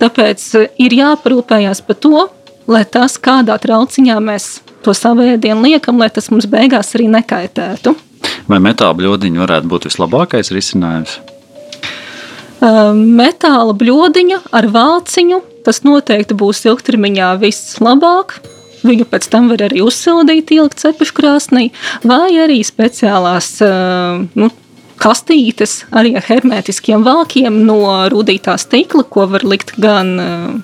Tāpēc 0.00 0.42
e, 0.56 0.66
ir 0.78 0.92
jāparūpējas 0.92 1.82
par 1.86 1.96
to, 1.96 2.26
lai 2.68 2.84
tas, 2.84 3.16
kādā 3.18 3.56
trauciņā 3.58 4.18
mēs 4.20 4.60
to 4.84 4.92
savu 4.94 5.24
ēdienu 5.24 5.64
liekam, 5.64 5.98
lai 5.98 6.10
tas 6.10 6.30
mums 6.30 6.46
beigās 6.46 6.94
arī 6.94 7.08
nekaitētu. 7.12 7.94
Vai 8.46 8.60
metāla 8.62 8.94
bludiņa 8.94 9.42
varētu 9.42 9.70
būt 9.70 9.88
vislabākais 9.88 10.52
risinājums? 10.54 11.18
E, 12.60 12.72
metāla 12.92 13.72
bludiņa 13.76 14.42
ar 14.52 14.68
vāciņu 14.72 15.40
tas 15.66 15.82
noteikti 15.82 16.36
būs 16.38 16.62
ilgtermiņā 16.68 17.32
vislabāk. 17.42 18.38
Viņu 18.86 19.08
pēc 19.10 19.30
tam 19.32 19.50
var 19.52 19.66
arī 19.68 19.82
uzsildīt, 19.84 20.52
ielikt 20.54 20.82
cepeškrāsnī, 20.82 21.70
vai 22.06 22.30
arī 22.44 22.60
speciālās 22.66 23.56
nu, 24.36 24.50
kastītes 25.00 25.84
arī 25.94 26.14
ar 26.16 26.24
hermetiskiem 26.26 27.04
vākiem 27.06 27.58
no 27.68 27.80
rudītā 28.12 28.56
stikla, 28.60 29.04
ko 29.04 29.26
var 29.32 29.44
likt 29.46 29.74
gan 29.82 30.14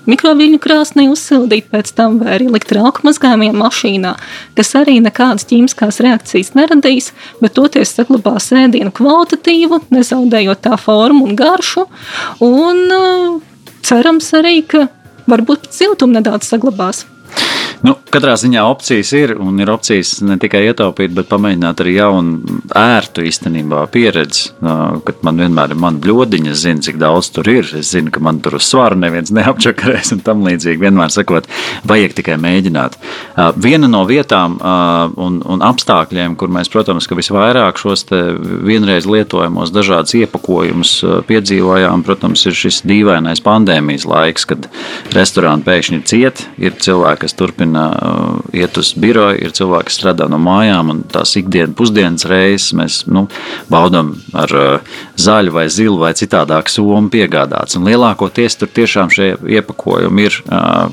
mikroviļņu 0.08 0.60
krāsnī, 0.62 1.06
uzsildīt 1.12 1.68
pēc 1.72 1.92
tam, 1.96 2.18
vai 2.22 2.36
arī 2.38 2.48
likt 2.52 2.72
rauku 2.76 3.04
mazgājumiem 3.06 3.58
mašīnā, 3.60 4.14
kas 4.56 4.74
arī 4.80 4.98
nekādas 5.04 5.46
ķīmiskās 5.50 6.00
reakcijas 6.04 6.54
neradīs, 6.58 7.12
bet 7.42 7.56
toties 7.58 7.94
saglabās 7.98 8.50
ēdienu 8.56 8.94
kvalitatīvu, 8.96 9.82
nezaudējot 9.92 10.64
tā 10.64 10.80
formu 10.80 11.28
un 11.28 11.38
garšu, 11.38 11.86
un 12.48 12.82
cerams 13.84 14.32
arī, 14.38 14.60
ka 14.64 14.86
varbūt 15.30 15.70
siltumu 15.74 16.18
nedaudz 16.18 16.48
saglabās. 16.50 17.06
Nu, 17.82 17.96
katrā 18.14 18.36
ziņā 18.38 18.62
opcijas 18.70 19.10
ir, 19.18 19.32
un 19.42 19.56
ir 19.58 19.70
opcijas 19.72 20.20
ne 20.22 20.36
tikai 20.38 20.60
ietaupīt, 20.68 21.10
bet 21.16 21.26
pamēģināt 21.26 21.80
arī 21.82 21.96
jaunu, 21.96 22.58
ērtu 22.78 23.24
īstenībā 23.26 23.80
pieredzi. 23.90 24.52
Kad 24.62 25.24
man 25.26 25.40
vienmēr 25.42 25.74
ir 25.74 25.80
mana 25.82 25.98
bludiņa, 26.02 26.52
es 26.54 26.62
zinu, 26.62 26.84
cik 26.86 27.00
daudz 27.02 27.32
tur 27.34 27.50
ir. 27.50 27.66
Es 27.80 27.90
zinu, 27.90 28.12
ka 28.14 28.22
man 28.22 28.38
tur 28.44 28.54
uz 28.60 28.68
svaru 28.70 29.00
neviens 29.02 29.32
neapčakarēs 29.34 30.14
un 30.14 30.22
tam 30.22 30.44
līdzīgi. 30.46 30.78
Vienmēr 30.84 31.10
sakot, 31.10 31.48
vajag 31.88 32.14
tikai 32.20 32.36
mēģināt. 32.44 32.98
Viena 33.64 33.90
no 33.90 34.04
vietām 34.06 34.54
un, 34.62 35.40
un 35.42 35.66
apstākļiem, 35.66 36.38
kur 36.38 36.54
mēs, 36.54 36.70
protams, 36.70 37.10
visvairāk 37.10 37.82
šos 37.82 38.06
vienreiz 38.62 39.10
lietojamos 39.10 39.74
dažādus 39.74 40.14
iepakojumus 40.20 40.94
piedzīvojām, 41.26 42.06
protams, 42.06 42.46
ir 42.46 42.56
šis 42.62 42.84
dīvainais 42.86 43.42
pandēmijas 43.42 44.06
laiks, 44.06 44.46
kad 44.54 44.70
restorāni 45.18 45.66
pēkšņi 45.66 46.02
ciet, 46.06 46.46
ir 46.62 46.78
cilvēki, 46.78 47.24
kas 47.26 47.38
turpina 47.38 47.71
turpina 47.72 47.92
uh, 48.02 48.54
iet 48.54 48.76
uz 48.76 48.92
biroju, 48.96 49.40
ir 49.40 49.52
cilvēki, 49.52 49.88
kas 49.88 49.98
strādā 49.98 50.28
no 50.28 50.38
mājām, 50.38 50.90
un 50.90 51.02
tās 51.08 51.36
ikdienas 51.36 51.76
pusdienas 51.76 52.26
reizes 52.26 52.72
mēs 52.74 53.06
nu, 53.06 53.28
baudām 53.70 54.14
ar 54.34 54.52
uh, 54.52 54.80
zaļu 55.16 55.52
vai 55.52 55.68
zilu 55.68 55.98
vai 55.98 56.12
citādāku 56.12 56.70
somu 56.70 57.08
piegādāts. 57.10 57.76
Un 57.76 57.86
lielākoties 57.88 58.58
tur 58.58 58.68
tiešām 58.68 59.10
šie 59.10 59.36
iepakojumi 59.48 60.28
ir, 60.28 60.42
uh, 60.48 60.90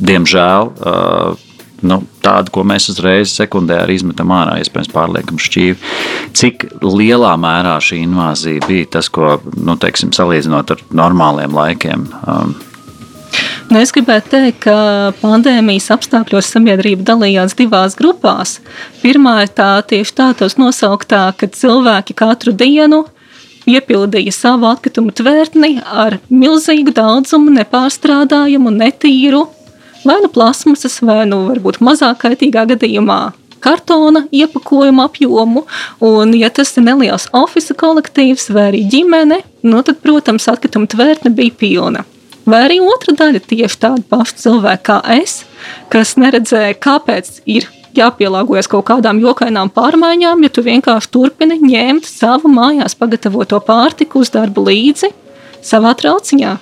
diemžēl, 0.00 0.70
nu, 1.84 1.96
tādu, 2.24 2.52
ko 2.54 2.62
mēs 2.64 2.86
uzreiz 2.88 3.34
sekundāri 3.36 3.98
izmetam 3.98 4.32
ārā, 4.32 4.54
iespējams, 4.62 4.88
pārliekam 4.94 5.36
šķīvi. 5.36 5.76
Cik 6.32 6.64
lielā 6.80 7.34
mērā 7.36 7.74
šī 7.84 8.00
invāzija 8.06 8.64
bija 8.64 8.88
tas, 8.96 9.12
ko, 9.12 9.34
nu, 9.60 9.76
teiksim, 9.76 10.14
salīdzinot 10.16 10.72
ar 10.72 10.84
normāliem 10.88 11.52
laikiem. 11.52 12.08
Um, 12.24 12.56
es 13.78 13.92
gribētu 13.94 14.32
teikt, 14.32 14.64
ka 14.64 14.74
pandēmijas 15.20 15.92
apstākļos 15.94 16.48
sabiedrība 16.50 17.06
dalījās 17.12 17.54
divās 17.58 17.94
grupās. 17.98 18.56
Pirmā 18.98 19.44
ir 19.44 19.52
tā 19.54 19.70
tieši 19.86 20.16
tādos 20.18 20.58
nosauktā, 20.58 21.28
ka 21.38 21.46
cilvēki 21.46 22.16
katru 22.18 22.50
dienu 22.50 23.04
piepildīja 23.66 24.34
savu 24.34 24.66
atkritumu 24.72 25.14
tvērtni 25.14 25.76
ar 25.86 26.18
milzīgu 26.32 26.94
daudzumu 26.96 27.54
nepārstrādājumu, 27.60 28.72
netīru, 28.74 29.44
vai 30.02 30.18
nu 30.24 30.30
plasmasas, 30.34 30.98
vai 31.06 31.22
nu 31.30 31.44
varbūt 31.46 31.78
mazāk 31.84 32.24
kaitīgā 32.24 32.66
gadījumā 32.74 33.20
kartona 33.60 34.24
iepakojuma 34.32 35.04
apjomu. 35.06 35.66
Un, 36.00 36.32
ja 36.34 36.50
tas 36.50 36.72
ir 36.76 36.86
neliels 36.86 37.28
oficiāls 37.36 37.78
kolektīvs 37.80 38.48
vai 38.56 38.70
arī 38.70 38.86
ģimene, 38.90 39.42
nu, 39.68 39.82
tad, 39.86 40.00
protams, 40.02 40.48
atkrituma 40.50 40.88
tvērtne 40.90 41.34
bija 41.36 41.54
pilna. 41.60 42.06
Vai 42.50 42.64
arī 42.66 42.80
otra 42.82 43.14
daļa 43.14 43.42
tieši 43.46 43.78
tāda 43.78 44.02
paša 44.10 44.38
cilvēka 44.42 44.82
kā 44.88 44.96
es, 45.20 45.42
kas 45.92 46.16
neredzēja, 46.18 46.78
kāpēc 46.82 47.36
ir 47.46 47.68
jāpielāgojas 47.94 48.68
kaut 48.70 48.88
kādām 48.88 49.20
jokainām 49.22 49.70
pārmaiņām, 49.74 50.42
ja 50.46 50.50
tu 50.50 50.64
vienkārši 50.66 51.12
turpini 51.14 51.60
ņemt 51.62 52.08
savu 52.08 52.50
mājās 52.50 52.96
pagatavoto 52.98 53.60
pārtiku 53.66 54.24
uz 54.24 54.32
darbu 54.34 54.66
līdzi 54.66 55.12
savā 55.62 55.94
trauciņā. 55.98 56.56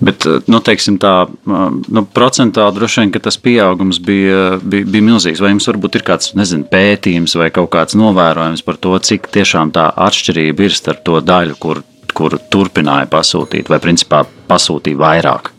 Bet, 0.00 0.24
nu, 0.48 0.62
teiksim, 0.64 0.96
tā 1.00 1.12
nu, 1.44 2.02
procentuāli 2.16 2.78
droši 2.78 3.02
vien 3.02 3.10
tas 3.20 3.36
pieaugums 3.36 3.98
bija, 4.00 4.56
bija, 4.62 4.86
bija 4.88 5.04
milzīgs. 5.10 5.42
Vai 5.44 5.50
jums 5.52 5.68
varbūt 5.68 5.98
ir 5.98 6.04
kāds 6.06 6.32
nezinu, 6.38 6.64
pētījums 6.70 7.36
vai 7.36 7.50
kaut 7.52 7.68
kāds 7.74 7.98
novērojums 8.00 8.64
par 8.64 8.80
to, 8.80 8.94
cik 8.96 9.28
tiešām 9.34 9.74
tā 9.76 9.90
atšķirība 10.08 10.64
ir 10.64 10.76
starp 10.76 11.04
to 11.04 11.20
daļu, 11.20 11.58
kur, 11.60 11.82
kur 12.16 12.38
turpināja 12.52 13.08
pasūtīt, 13.10 13.70
vai 13.72 13.80
principā 13.82 14.24
pasūtīja 14.50 15.00
vairāk? 15.00 15.54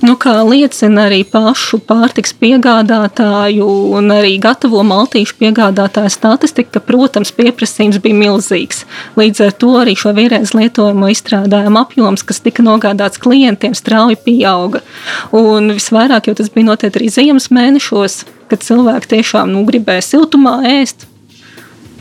Nu, 0.00 0.14
kā 0.16 0.32
liecina 0.48 1.02
arī 1.10 1.18
pašu 1.28 1.76
pārtiks 1.84 2.32
piegādātāju 2.40 3.66
un 3.98 4.14
arī 4.14 4.38
gatavo 4.40 4.80
maltīšu 4.88 5.36
piegādātāju 5.42 6.12
statistika, 6.14 6.78
ka, 6.78 6.80
protams, 6.86 7.34
pieprasījums 7.36 7.98
bija 8.00 8.16
milzīgs. 8.16 8.86
Līdz 9.20 9.42
ar 9.44 9.52
to 9.60 9.74
arī 9.82 9.92
šo 10.00 10.14
vienreiz 10.16 10.54
lietojumu 10.56 11.10
izstrādājumu 11.12 11.82
apjoms, 11.82 12.24
kas 12.24 12.40
tika 12.40 12.64
nogādāts 12.64 13.20
klientiem, 13.20 13.76
strauji 13.76 14.16
pieauga. 14.24 14.80
Un 15.36 15.74
visvairāk 15.76 16.32
jau 16.32 16.38
tas 16.38 16.48
bija 16.54 16.70
noteikti 16.72 17.02
arī 17.02 17.12
ziemas 17.12 17.50
mēnešos, 17.52 18.22
kad 18.48 18.64
cilvēki 18.64 19.16
tiešām 19.18 19.52
nu, 19.52 19.66
gribēja 19.68 20.06
siltumā 20.14 20.62
ēst, 20.80 21.09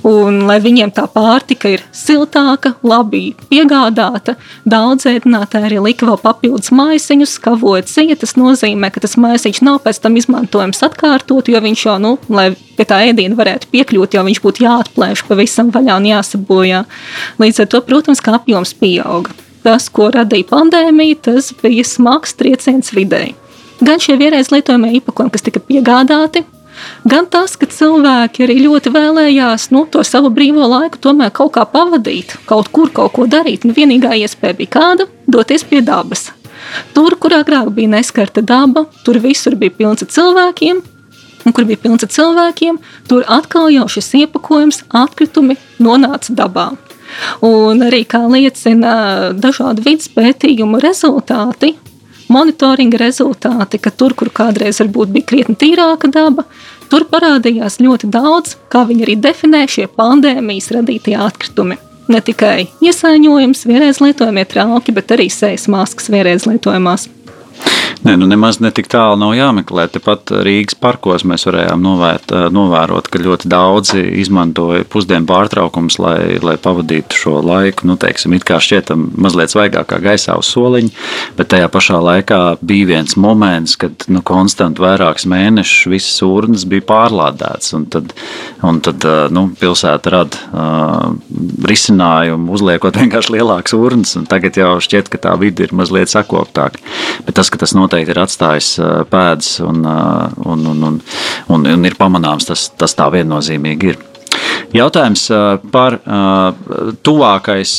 Un, 0.08 0.44
lai 0.48 0.60
viņiem 0.64 0.92
tā 0.96 1.04
pārtika 1.12 1.74
ir 1.74 1.82
siltāka, 1.96 2.72
labi 2.88 3.34
piegādāta, 3.50 4.38
daudz 4.70 5.08
ēdinātāji 5.10 5.68
arī 5.68 5.82
lika 5.90 6.08
vēl 6.08 6.20
papildus 6.22 6.72
maisiņus, 6.76 7.36
skavot 7.40 7.90
sija. 7.92 8.16
Tas 8.20 8.38
nozīmē, 8.40 8.92
ka 8.96 9.04
tas 9.04 9.18
maisiņš 9.20 9.62
nav 9.68 9.82
pēc 9.84 10.00
tam 10.04 10.16
izmantojams 10.20 10.80
atkārtot, 10.88 11.52
jo 11.52 11.60
viņš 11.66 11.84
jau, 11.86 11.98
nu, 12.04 12.16
lai 12.32 12.52
pie 12.78 12.88
tā 12.88 13.02
ēdiena 13.10 13.36
varētu 13.40 13.72
piekļūt, 13.74 14.16
jau 14.16 14.24
viņš 14.28 14.42
būtu 14.46 14.66
jāatplēš 14.66 15.26
pavisam 15.28 15.74
vaļā 15.76 16.00
un 16.00 16.08
jāsabojā. 16.14 16.86
Līdz 17.44 17.64
ar 17.66 17.70
to, 17.74 17.84
protams, 17.84 18.24
ka 18.24 18.38
apjoms 18.40 18.76
pieauga. 18.80 19.36
Tas, 19.66 19.90
ko 19.92 20.08
radīja 20.16 20.48
pandēmija, 20.54 21.20
tas 21.28 21.52
bija 21.60 21.84
smags 21.84 22.38
trieciens 22.40 22.94
videi. 22.96 23.34
Gan 23.84 24.00
šie 24.04 24.16
vienreiz 24.20 24.52
lietojamie 24.52 24.94
īpašumi, 25.00 25.32
kas 25.32 25.44
tika 25.44 25.60
piegādāti, 25.64 26.46
gan 27.10 27.28
tas, 27.32 27.56
ka 27.60 27.68
cilvēki 27.70 28.46
arī 28.46 28.58
ļoti 28.66 28.94
vēlējās 28.94 29.70
nu, 29.76 29.86
to 29.92 30.04
savu 30.08 30.32
brīvo 30.34 30.68
laiku 30.70 31.02
tomēr 31.02 31.32
kaut 31.36 31.54
kā 31.58 31.66
pavadīt, 31.70 32.36
kaut 32.50 32.72
kur 32.76 32.92
kaut 32.94 33.14
ko 33.16 33.28
darīt. 33.30 33.66
Un 33.66 33.76
vienīgā 33.78 34.16
iespēja 34.20 34.58
bija 34.58 34.76
kāda- 34.78 35.10
doties 35.36 35.64
pie 35.64 35.82
dabas. 35.82 36.32
Tur, 36.94 37.16
kur 37.16 37.34
agrāk 37.34 37.72
bija 37.74 37.90
neskarta 37.90 38.42
daba, 38.46 38.86
tur 39.04 39.20
visur 39.20 39.56
bija 39.56 39.72
pilns 39.72 40.04
ar 40.04 40.10
cilvēkiem, 40.10 40.82
un 41.46 41.54
kur 41.54 41.66
bija 41.66 41.78
pilns 41.78 42.04
ar 42.04 42.10
cilvēkiem, 42.10 42.78
tur 43.08 43.24
atkal 43.28 43.70
jau 43.74 43.88
šis 43.88 44.12
iepakojums, 44.24 44.84
atkritumi 44.90 45.58
nonāca 45.80 46.36
dabā. 46.36 46.78
Un 47.42 47.82
arī 47.82 48.04
kā 48.06 48.22
liecina 48.30 49.34
dažādu 49.34 49.84
vidas 49.86 50.10
pētījumu 50.14 50.82
rezultāti, 50.84 51.76
monitoringa 52.30 53.00
rezultāti, 53.02 53.82
ka 53.82 53.92
tur, 53.92 54.16
kur 54.18 54.32
kādreiz 54.34 54.80
varbūt 54.84 55.14
bija 55.16 55.30
krietni 55.34 55.58
tīrāka 55.60 56.12
daba, 56.14 56.46
tur 56.90 57.06
parādījās 57.10 57.80
ļoti 57.84 58.10
daudz, 58.14 58.56
kā 58.72 58.86
viņi 58.90 59.06
arī 59.08 59.20
definē 59.20 59.66
šie 59.70 59.90
pandēmijas 60.00 60.72
radītie 60.78 61.18
atkritumi. 61.20 61.80
Ne 62.10 62.24
tikai 62.26 62.66
iesaiņojums, 62.82 63.68
vienreiz 63.70 64.00
lietojamie 64.02 64.46
trauki, 64.50 64.94
bet 64.96 65.12
arī 65.14 65.28
sejas 65.30 65.68
maskas 65.70 66.10
vienreiz 66.10 66.48
lietojamās. 66.50 67.06
Nē, 68.00 68.14
nu 68.16 68.30
nemaz 68.32 68.62
ne 68.64 68.70
tik 68.72 68.88
tālu 68.88 69.18
nav 69.20 69.34
jāmeklē. 69.36 69.84
Tepat 69.92 70.32
Rīgas 70.48 70.78
parkos 70.80 71.26
mēs 71.28 71.44
varējām 71.50 71.82
novērt, 71.84 72.32
novērot, 72.56 73.10
ka 73.12 73.20
ļoti 73.20 73.50
daudzi 73.52 74.04
izmantoja 74.22 74.86
pusdienu 74.88 75.28
pārtraukumus, 75.28 75.98
lai, 76.00 76.38
lai 76.40 76.56
pavadītu 76.64 77.18
šo 77.20 77.34
laiku. 77.44 77.90
Nu, 77.90 77.98
teiksim, 78.00 78.38
it 78.38 78.46
kā 78.48 78.62
šķietam 78.64 79.10
mazliet 79.20 79.52
svaigākā 79.52 80.00
gaisā 80.06 80.38
uz 80.40 80.48
soliņa, 80.48 80.94
bet 81.36 81.52
tajā 81.52 81.68
pašā 81.74 82.00
laikā 82.06 82.40
bija 82.64 82.88
viens 82.94 83.18
moments, 83.20 83.76
kad 83.82 84.08
nu, 84.08 84.24
konstanti 84.24 84.80
vairākus 84.86 85.28
mēnešus 85.28 85.92
visas 85.92 86.24
urnas 86.24 86.64
bija 86.72 86.88
pārlādētas. 86.88 87.76
Un 87.76 87.90
tad, 87.92 88.16
un 88.64 88.80
tad 88.86 89.10
nu, 89.36 89.50
pilsēta 89.60 90.16
rada 90.16 90.40
uh, 90.54 91.20
risinājumu, 91.68 92.56
uzliekot 92.56 92.96
vienkārši 93.04 93.36
lielākas 93.36 93.76
urnas. 93.76 94.16
Tagad 94.32 94.64
jau 94.64 94.72
šķiet, 94.88 95.12
ka 95.12 95.20
tā 95.28 95.36
vide 95.44 95.68
ir 95.68 95.76
mazliet 95.76 96.16
sakoptāka. 96.16 96.80
Bet 97.28 97.36
tas, 97.36 97.52
ka 97.52 97.60
tas 97.60 97.76
notiek 97.76 97.89
noteikti 97.90 98.14
ir 98.14 98.22
atstājis 98.22 98.76
pēdas 99.10 99.58
un, 99.66 99.82
un, 99.82 100.68
un, 100.70 100.86
un, 100.92 101.02
un, 101.50 101.66
un 101.74 101.90
ir 101.90 101.98
pamanāms, 101.98 102.50
tas, 102.50 102.70
tas 102.78 102.96
tā 102.96 103.10
viennozīmīgi 103.18 103.94
ir. 103.94 104.00
Jautājums 104.70 105.24
par 105.74 105.96
tuvākais, 107.02 107.72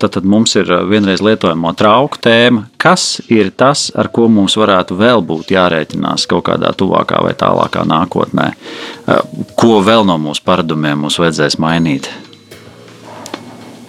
tad, 0.00 0.10
tad 0.16 0.26
mums 0.26 0.56
ir 0.58 0.72
vienreiz 0.90 1.22
lietojamo 1.22 1.70
trauku 1.78 2.18
tēma. 2.26 2.64
Kas 2.82 3.20
ir 3.30 3.52
tas, 3.54 3.86
ar 3.94 4.10
ko 4.10 4.26
mums 4.32 4.58
varētu 4.58 4.98
vēl 4.98 5.22
būt 5.26 5.54
jārēķinās 5.54 6.26
kaut 6.26 6.48
kādā 6.50 6.72
tuvākā 6.74 7.22
vai 7.22 7.36
tālākā 7.38 7.86
nākotnē? 7.86 8.50
Ko 9.54 9.78
vēl 9.86 10.06
no 10.08 10.18
mūsu 10.18 10.42
paradumiem 10.46 11.06
mums 11.06 11.20
vajadzēs 11.22 11.60
mainīt? 11.62 12.10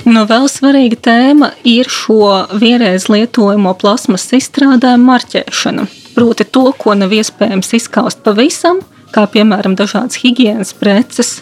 Nu, 0.07 0.23
vēl 0.23 0.45
svarīga 0.47 0.97
tēma 1.09 1.49
ir 1.67 1.89
šo 1.91 2.47
vienreiz 2.55 3.09
lietojamo 3.11 3.73
plasmas 3.75 4.23
izstrādājumu 4.37 5.09
marķēšana. 5.09 5.87
Proti, 6.15 6.45
to, 6.47 6.69
ko 6.79 6.95
nav 6.95 7.11
iespējams 7.13 7.73
izskaust 7.75 8.23
pavisam, 8.23 8.79
kā 9.11 9.25
piemēram 9.33 9.75
dažādas 9.77 10.21
higiēnas 10.23 10.71
preces, 10.79 11.41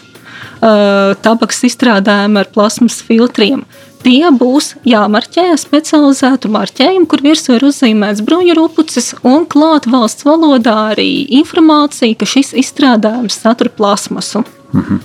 tabaks 1.22 1.62
izstrādājumi 1.68 2.42
ar 2.42 2.50
plasmas 2.50 2.98
filtriem. 3.06 3.62
Tie 4.02 4.26
būs 4.34 4.74
jāmarķē 4.86 5.48
ar 5.54 5.58
specializētu 5.58 6.50
marķējumu, 6.52 7.06
kur 7.10 7.22
virsū 7.22 7.56
ir 7.56 7.64
uzzīmēts 7.70 8.22
bruņu 8.26 8.54
rupucis 8.58 9.14
un 9.26 9.46
klāt 9.50 9.86
valsts 9.90 10.26
valodā 10.26 10.76
arī 10.92 11.26
informācija, 11.38 12.18
ka 12.18 12.28
šis 12.28 12.54
izstrādājums 12.66 13.38
satur 13.42 13.70
plasmasu. 13.74 14.44
Mhm. 14.74 15.02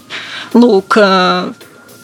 Lūk, 0.57 0.97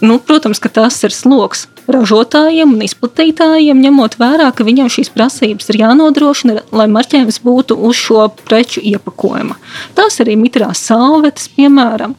Nu, 0.02 0.20
protams, 0.20 0.60
ka 0.62 0.70
tas 0.70 1.00
ir 1.08 1.14
sloks 1.16 1.66
ražotājiem 1.88 2.76
un 2.76 2.84
izplatītājiem, 2.86 3.80
ņemot 3.82 4.18
vērā, 4.20 4.50
ka 4.54 4.66
viņiem 4.68 4.90
šīs 4.92 5.10
prasības 5.16 5.72
ir 5.72 5.80
jānodrošina, 5.82 6.68
lai 6.76 6.88
marķējums 6.92 7.40
būtu 7.46 7.78
uz 7.88 7.98
šo 7.98 8.28
preču 8.44 8.84
iepakojuma. 8.84 9.56
Tās 9.98 10.20
arī 10.24 10.36
mitrās 10.40 10.84
salvetes, 10.90 11.48
piemēram. 11.56 12.14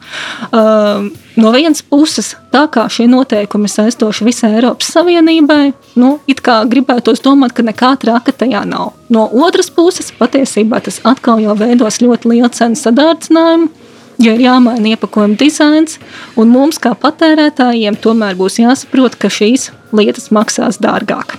Uh, 0.48 1.10
no 1.38 1.52
vienas 1.54 1.84
puses, 1.84 2.32
tā 2.54 2.64
kā 2.72 2.86
šie 2.90 3.06
noteikumi 3.12 3.70
saistoši 3.70 4.26
visai 4.26 4.54
Eiropas 4.56 4.88
Savienībai, 4.96 5.74
nu, 6.00 6.16
it 6.26 6.40
kā 6.44 6.62
gribētos 6.68 7.22
domāt, 7.24 7.54
ka 7.54 7.66
nekā 7.66 7.92
traka 8.00 8.32
tajā 8.32 8.64
nav. 8.68 8.94
No 9.12 9.28
otras 9.28 9.70
puses, 9.70 10.10
patiesībā 10.16 10.80
tas 10.84 11.02
atkal 11.08 11.44
jau 11.44 11.54
veidos 11.60 12.00
ļoti 12.02 12.32
lielu 12.34 12.50
cenu 12.56 12.80
sadārdzinājumu 12.80 13.87
ja 14.22 14.34
jāmaina 14.38 14.94
iepakojuma 14.94 15.38
dizains, 15.40 15.98
un 16.36 16.52
mums 16.52 16.80
kā 16.82 16.94
patērētājiem 16.98 17.98
tomēr 18.02 18.38
būs 18.38 18.60
jāsaprot, 18.62 19.18
ka 19.18 19.30
šīs 19.32 19.70
lietas 19.94 20.32
maksās 20.34 20.82
dārgāk. 20.82 21.38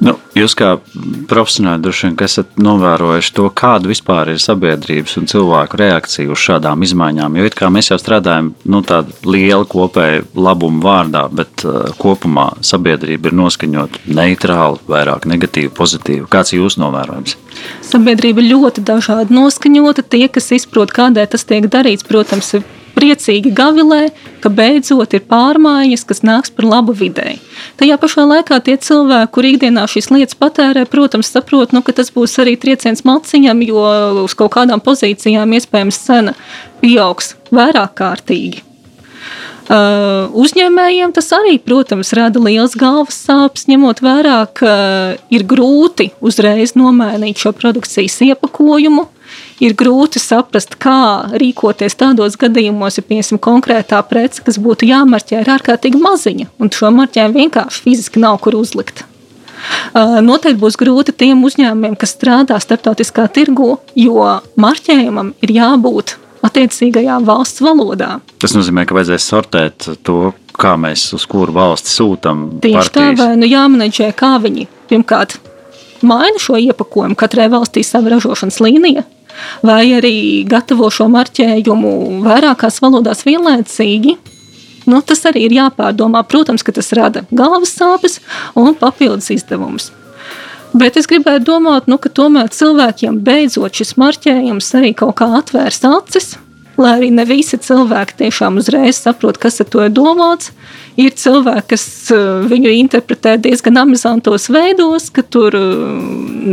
Nu, 0.00 0.14
jūs 0.32 0.54
kā 0.56 0.78
profesionāli 1.28 1.82
droši 1.84 2.06
vien 2.06 2.14
esat 2.24 2.54
novērojuši 2.60 3.34
to, 3.36 3.48
kāda 3.52 3.90
vispār 3.90 4.30
ir 4.32 4.40
sabiedrības 4.40 5.18
un 5.20 5.28
cilvēku 5.28 5.76
reakcija 5.80 6.32
uz 6.32 6.40
šādām 6.40 6.86
izmaiņām. 6.86 7.36
Jo 7.36 7.68
mēs 7.74 7.92
jau 7.92 7.98
strādājam 8.00 8.54
nu, 8.64 8.80
tādā 8.86 9.12
liela 9.28 9.68
kopēja 9.68 10.24
labuma 10.34 10.80
vārdā, 10.86 11.26
bet 11.28 11.66
uh, 11.68 11.92
kopumā 12.00 12.48
sabiedrība 12.64 13.28
ir 13.28 13.38
noskaņota 13.42 14.04
neitrāli, 14.16 14.80
vairāk 14.88 15.28
negatīvi, 15.28 15.72
pozitīvi. 15.76 16.24
Kāds 16.32 16.54
ir 16.54 16.62
jūsu 16.62 16.80
novērojums? 16.80 17.36
Sabiedrība 17.92 18.44
ļoti 18.46 18.84
dažādi 18.88 19.36
noskaņota. 19.36 20.08
Tie, 20.08 20.26
kas 20.32 20.48
izprot, 20.56 20.96
kādēļ 20.96 21.28
tas 21.34 21.44
tiek 21.44 21.68
darīts, 21.68 22.08
protams, 22.08 22.54
ir 22.56 22.64
priecīgi 22.96 23.52
gavilē, 23.56 24.00
ka 24.42 24.52
beidzot 24.52 25.14
ir 25.16 25.24
pārmaiņas, 25.30 26.06
kas 26.08 26.22
nāks 26.26 26.54
par 26.54 26.68
labu 26.68 26.94
videi. 26.96 27.38
Tajā 27.80 27.98
pašā 28.00 28.26
laikā 28.28 28.60
tie 28.66 28.76
cilvēki, 28.80 29.32
kur 29.34 29.50
ikdienā 29.50 29.86
šīs 29.90 30.10
lietas 30.14 30.38
patērē, 30.40 30.86
protams, 30.90 31.32
saprot, 31.32 31.74
nu, 31.76 31.84
ka 31.86 31.94
tas 31.96 32.12
būs 32.14 32.38
arī 32.42 32.56
trieciens 32.60 33.04
maciņam, 33.08 33.62
jo 33.68 33.84
uz 34.24 34.34
kaut 34.38 34.54
kādām 34.56 34.82
pozīcijām 34.84 35.58
iespējams 35.58 36.02
cena 36.08 36.34
pieaugs 36.82 37.34
vairāk 37.54 37.96
kārtīgi. 38.00 38.66
Uh, 39.70 40.26
uzņēmējiem 40.34 41.12
tas 41.14 41.28
arī, 41.36 41.52
protams, 41.62 42.08
rada 42.18 42.40
liels 42.42 42.72
galvas 42.74 43.14
sāpes, 43.22 43.68
ņemot 43.70 44.00
vērā, 44.02 44.40
ka 44.58 44.72
ir 45.30 45.44
grūti 45.46 46.08
uzreiz 46.18 46.74
nomainīt 46.74 47.38
šo 47.38 47.52
produkcijas 47.54 48.16
iepakojumu, 48.26 49.04
ir 49.60 49.76
grūti 49.78 50.20
saprast, 50.22 50.76
kā 50.80 51.30
rīkoties 51.40 51.98
tādos 52.00 52.38
gadījumos, 52.40 52.98
ja 52.98 53.04
piemēram 53.06 53.40
konkrētā 53.42 54.00
prece, 54.08 54.42
kas 54.46 54.58
būtu 54.62 54.88
jāmarķē, 54.88 55.42
ir 55.42 55.52
ārkārtīgi 55.56 56.00
maziņa, 56.00 56.50
un 56.60 56.72
šo 56.74 56.92
marķējumu 56.96 57.44
vienkārši 57.44 57.84
fiziski 57.86 58.22
nav 58.22 58.40
kur 58.44 58.58
uzlikt. 58.60 59.04
Noteikti 59.92 60.60
būs 60.60 60.78
grūti 60.80 61.12
tiem 61.12 61.42
uzņēmumiem, 61.44 61.98
kas 62.00 62.14
strādā 62.16 62.56
starptautiskā 62.62 63.26
tirgu, 63.34 63.74
jo 63.98 64.24
marķējumam 64.60 65.34
ir 65.44 65.52
jābūt 65.58 66.16
attiecīgajā 66.46 67.18
valsts 67.26 67.60
valodā. 67.60 68.14
Tas 68.40 68.54
nozīmē, 68.56 68.86
ka 68.88 68.96
vajadzēs 68.96 69.26
sortēt 69.28 69.88
to, 70.06 70.32
kā 70.56 70.72
mēs 70.80 71.10
uz 71.16 71.26
kuru 71.28 71.52
valsti 71.52 71.92
sūtām. 71.92 72.46
Tieši 72.64 72.78
partijas. 72.78 72.96
tā, 72.96 73.12
vai 73.20 73.36
nu 73.36 73.48
jāmenedžē, 73.48 74.08
kā 74.16 74.38
viņi 74.40 74.64
pirmkārt 74.88 75.36
maina 76.00 76.40
šo 76.40 76.56
iepakojumu, 76.60 77.18
katrai 77.20 77.50
valstī 77.52 77.84
sava 77.84 78.14
ražošanas 78.14 78.60
līnija, 78.64 79.04
vai 79.66 79.84
arī 79.98 80.14
gatavo 80.48 80.90
šo 80.92 81.08
marķējumu 81.12 81.94
vairākās 82.26 82.80
valodās 82.82 83.24
vienlaicīgi. 83.28 84.16
Nu, 84.90 85.00
tas 85.06 85.24
arī 85.28 85.44
ir 85.46 85.56
jāpārdomā. 85.58 86.24
Protams, 86.28 86.64
ka 86.66 86.74
tas 86.74 86.92
rada 86.96 87.24
galvas 87.30 87.74
sāpes 87.76 88.18
un 88.58 88.74
papildus 88.78 89.30
izdevumus. 89.34 89.90
Bet 90.70 90.96
es 90.96 91.08
gribētu 91.10 91.48
domāt, 91.48 91.88
nu, 91.90 91.98
ka 91.98 92.12
tomēr 92.14 92.50
cilvēkiem 92.54 93.18
beidzot 93.26 93.74
šis 93.74 93.96
marķējums 93.98 94.70
arī 94.78 94.92
kaut 94.94 95.16
kā 95.18 95.26
atvērs 95.40 95.82
acis, 95.88 96.36
lai 96.78 96.94
arī 96.98 97.10
ne 97.14 97.24
visi 97.26 97.58
cilvēki 97.58 98.20
tiešām 98.22 98.60
uzreiz 98.62 99.00
saprot, 99.02 99.38
kas 99.40 99.60
ar 99.60 99.68
to 99.72 99.82
ir 99.82 99.90
domāts. 99.94 100.52
Ir 101.00 101.14
cilvēki, 101.16 101.66
kas 101.70 101.84
eh, 102.12 102.44
viņu 102.50 102.72
interpretē 102.74 103.36
diezgan 103.40 103.78
amizantos 103.80 104.48
veidos, 104.52 105.08
ka 105.14 105.22
tur 105.24 105.54
eh, 105.56 105.64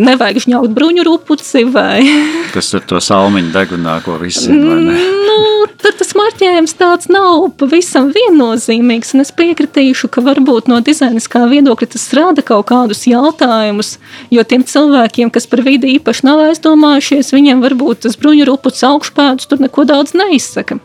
nevajag 0.07 0.39
žņaukt 0.45 0.75
bruņu 0.77 1.03
rupuci 1.07 1.65
vai... 1.73 2.05
Kas 2.55 2.71
ar 2.77 2.85
to 2.87 3.01
salmiņu 3.03 3.51
degunā, 3.51 3.97
ko 4.05 4.15
visi 4.21 4.45
zina, 4.45 4.77
nu, 5.27 5.37
tad 5.81 5.99
tas 5.99 6.13
marķējums 6.17 6.77
tāds 6.79 7.11
nav 7.11 7.49
pavisam 7.59 8.11
viennozīmīgs, 8.15 9.15
un 9.17 9.25
es 9.25 9.33
piekritīšu, 9.35 10.11
ka 10.13 10.23
varbūt 10.23 10.71
no 10.71 10.79
dizainiskā 10.85 11.43
viedokļa 11.51 11.91
tas 11.97 12.07
rada 12.15 12.45
kaut 12.45 12.69
kādus 12.71 13.03
jautājumus, 13.09 13.97
jo 14.31 14.47
tiem 14.47 14.63
cilvēkiem, 14.67 15.33
kas 15.33 15.49
par 15.51 15.65
vidi 15.67 15.97
īpaši 15.97 16.29
nav 16.29 16.45
aizdomājušies, 16.47 17.35
viņiem 17.35 17.65
varbūt 17.65 18.05
tas 18.07 18.19
bruņu 18.21 18.47
rupucis 18.47 18.87
augšpēdus 18.87 19.51
tur 19.51 19.65
neko 19.65 19.87
daudz 19.89 20.15
neizsaka. 20.15 20.79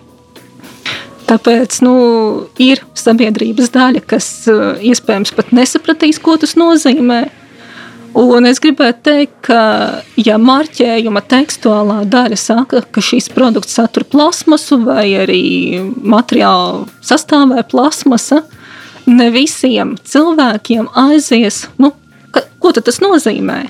Tāpēc 1.33 1.79
nu, 1.81 1.93
ir 2.61 2.83
sabiedrības 2.99 3.71
daļa, 3.73 4.03
kas 4.05 4.27
eh, 4.53 4.83
iespējams 4.93 5.33
pat 5.33 5.55
nesapratīs, 5.57 6.19
ko 6.21 6.37
tas 6.41 6.59
nozīmē. 6.61 7.23
Un 8.21 8.45
es 8.45 8.61
gribētu 8.61 9.07
teikt, 9.07 9.37
ka, 9.47 9.61
ja 10.21 10.37
marķējuma 10.37 11.23
tekstuālā 11.31 12.03
daļa 12.13 12.37
saka, 12.37 12.83
ka 12.85 13.01
šīs 13.01 13.31
produkts 13.33 13.79
satur 13.79 14.05
plasmasu 14.05 14.83
vai 14.85 15.07
arī 15.23 15.45
materiālu 16.05 16.85
sastāvē 17.01 17.65
plasmasa, 17.71 18.43
ne 19.09 19.31
visiem 19.33 19.97
cilvēkiem 19.97 20.91
aizies, 21.07 21.65
nu, 21.81 21.95
ka, 22.37 22.45
ko 22.61 22.75
tas 22.77 23.01
nozīmē. 23.01 23.63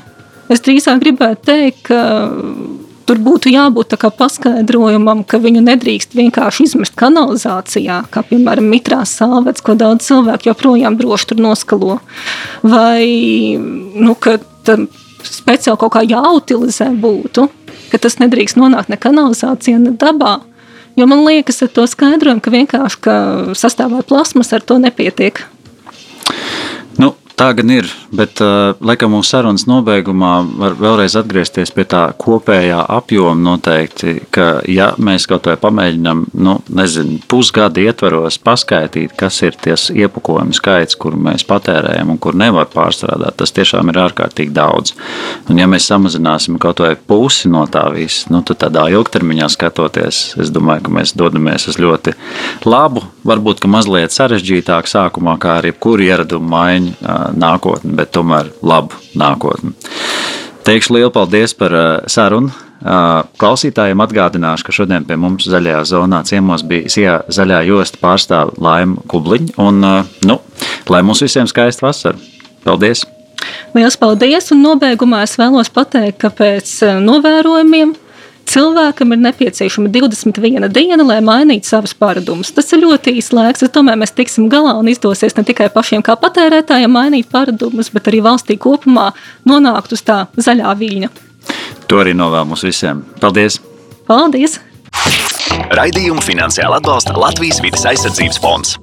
Es 0.51 0.67
drīzāk 0.67 0.99
gribētu 1.05 1.47
teikt, 1.47 1.87
ka 1.87 2.03
Tur 3.07 3.19
būtu 3.19 3.51
jābūt 3.53 3.97
paskaidrojumam, 4.19 5.23
ka 5.27 5.41
viņu 5.43 5.63
nedrīkst 5.67 6.15
vienkārši 6.15 6.69
izmest 6.69 6.95
kanalizācijā, 6.99 8.03
kā 8.13 8.23
piemēram 8.29 8.69
mitrās 8.71 9.15
sāvets, 9.19 9.65
ko 9.65 9.75
daudz 9.79 10.07
cilvēku 10.07 10.51
joprojām 10.51 10.99
droši 11.01 11.33
tur 11.33 11.43
noskalo. 11.43 11.99
Vai 12.63 13.59
nu, 13.59 14.15
ka 14.15 14.39
speciāli 15.27 15.81
kaut 15.81 15.95
kā 15.97 16.05
jāutilizē 16.07 16.93
būtu, 17.03 17.49
ka 17.91 18.03
tas 18.03 18.19
nedrīkst 18.23 18.61
nonākt 18.61 18.93
ne 18.93 19.01
kanalizācijā, 19.01 19.81
ne 19.83 19.97
dabā. 19.99 20.39
Jo 20.97 21.09
man 21.09 21.25
liekas, 21.25 21.63
ar 21.65 21.73
to 21.73 21.87
skaidrojumu, 21.89 22.45
ka 22.45 22.53
vienkārši 22.53 23.03
ka 23.03 23.17
sastāvā 23.57 24.03
plasmas 24.07 24.53
ar 24.53 24.63
to 24.65 24.77
nepietiek. 24.83 25.41
Tā 27.37 27.49
gan 27.57 27.71
ir, 27.73 27.89
bet 28.15 28.41
uh, 28.45 28.75
laikam 28.85 29.15
mūsu 29.17 29.33
sarunas 29.33 29.65
nobeigumā 29.69 30.33
var 30.61 30.77
vēlreiz 30.79 31.17
atgriezties 31.19 31.73
pie 31.75 31.85
tā 31.89 32.05
kopējā 32.21 32.79
apjoma 32.93 33.35
noteikti, 33.41 34.15
ka 34.33 34.47
ja 34.69 34.93
mēs 35.01 35.27
kaut 35.31 35.49
vai 35.49 35.57
pamēģinām, 35.61 36.25
nu, 36.39 36.59
nezinu, 36.71 37.19
pusgadu 37.29 37.83
ietvaros 37.83 38.39
paskaidīt, 38.43 39.17
kas 39.19 39.41
ir 39.47 39.57
ties 39.61 39.89
iepakojumu 39.91 40.57
skaits, 40.57 40.99
kuru 41.01 41.19
mēs 41.29 41.45
patērējam 41.49 42.15
un 42.15 42.21
kur 42.23 42.39
nevar 42.39 42.71
pārstrādāt, 42.73 43.39
tas 43.43 43.55
tiešām 43.57 43.91
ir 43.93 44.01
ārkārtīgi 44.05 44.55
daudz. 44.57 44.95
Un 45.51 45.61
ja 45.61 45.69
mēs 45.71 45.89
samazināsim 45.91 46.61
kaut 46.63 46.85
vai 46.85 46.95
pusi 46.97 47.51
no 47.53 47.65
tā 47.67 47.89
visa, 47.97 48.29
nu, 48.33 48.45
tad 48.47 48.61
tādā 48.67 48.87
ilgtermiņā 48.93 49.51
skatoties, 49.57 50.23
es 50.41 50.53
domāju, 50.55 50.87
ka 50.87 50.97
mēs 51.01 51.17
dodamies 51.19 51.69
uz 51.73 51.81
ļoti 51.81 52.15
labu, 52.69 53.05
varbūt, 53.27 53.65
ka 53.65 53.73
mazliet 53.73 54.15
sarežģītāku 54.15 54.93
sākumā, 54.93 55.39
kā 55.43 55.59
arī 55.59 55.73
jebkuru 55.73 56.05
ieradumu 56.05 56.49
maiņu 56.53 56.93
nākotni, 57.37 57.95
bet 57.99 58.13
tomēr 58.15 58.51
labu 58.63 58.99
nākotni. 59.19 59.75
Teikšu 60.67 60.95
lielu 60.97 61.11
paldies 61.15 61.55
par 61.59 61.75
sarunu. 62.11 62.53
Klausītājiem 63.39 64.01
atgādināšu, 64.03 64.67
ka 64.67 64.75
šodien 64.75 65.07
pie 65.07 65.17
mums 65.19 65.47
zaļajā 65.51 65.83
zonā 65.87 66.23
ciemos 66.27 66.65
bija 66.67 66.91
Sijā 66.91 67.17
zaļā 67.31 67.61
josta 67.69 67.99
pārstāve 68.03 68.57
Laima 68.63 69.03
Kubliņa. 69.11 69.55
Un, 69.63 69.83
nu, 70.27 70.39
lai 70.91 71.03
mums 71.07 71.23
visiem 71.23 71.51
skaista 71.51 71.87
vasara. 71.87 72.19
Paldies! 72.67 73.05
Lielas 73.75 73.99
paldies! 73.99 74.51
Un 74.55 74.63
nobeigumā 74.67 75.23
es 75.27 75.35
vēlos 75.39 75.71
pateikt, 75.75 76.19
ka 76.23 76.31
pēc 76.35 76.75
novērojumiem 77.03 77.95
Cilvēkam 78.49 79.15
ir 79.15 79.21
nepieciešama 79.23 79.89
21 79.93 80.69
diena, 80.73 81.05
lai 81.07 81.21
mainītu 81.25 81.69
savus 81.69 81.95
paradumus. 81.97 82.51
Tas 82.53 82.69
ir 82.75 82.83
ļoti 82.83 83.15
īsts 83.21 83.35
laiks. 83.37 83.65
Es 83.65 83.73
domāju, 83.73 84.03
mēs 84.03 84.15
tiksim 84.17 84.49
galā 84.53 84.75
un 84.79 84.91
izdosies 84.93 85.37
ne 85.39 85.45
tikai 85.47 85.71
pašiem 85.73 86.05
kā 86.05 86.17
patērētājiem 86.21 86.93
mainīt 86.93 87.31
paradumus, 87.33 87.93
bet 87.95 88.11
arī 88.11 88.23
valstī 88.25 88.59
kopumā 88.61 89.13
nonākt 89.49 89.95
uz 89.97 90.05
tā 90.05 90.25
zaļā 90.37 90.75
viļņa. 90.83 91.13
To 91.89 92.03
arī 92.03 92.17
novēl 92.19 92.49
mums 92.49 92.67
visiem. 92.67 93.05
Paldies! 93.23 93.61
Paldies! 94.09 94.59
Raidījumu 95.73 96.23
finansiāli 96.25 96.79
atbalsta 96.81 97.17
Latvijas 97.17 97.63
vidas 97.65 97.87
aizsardzības 97.89 98.41
fonds. 98.43 98.77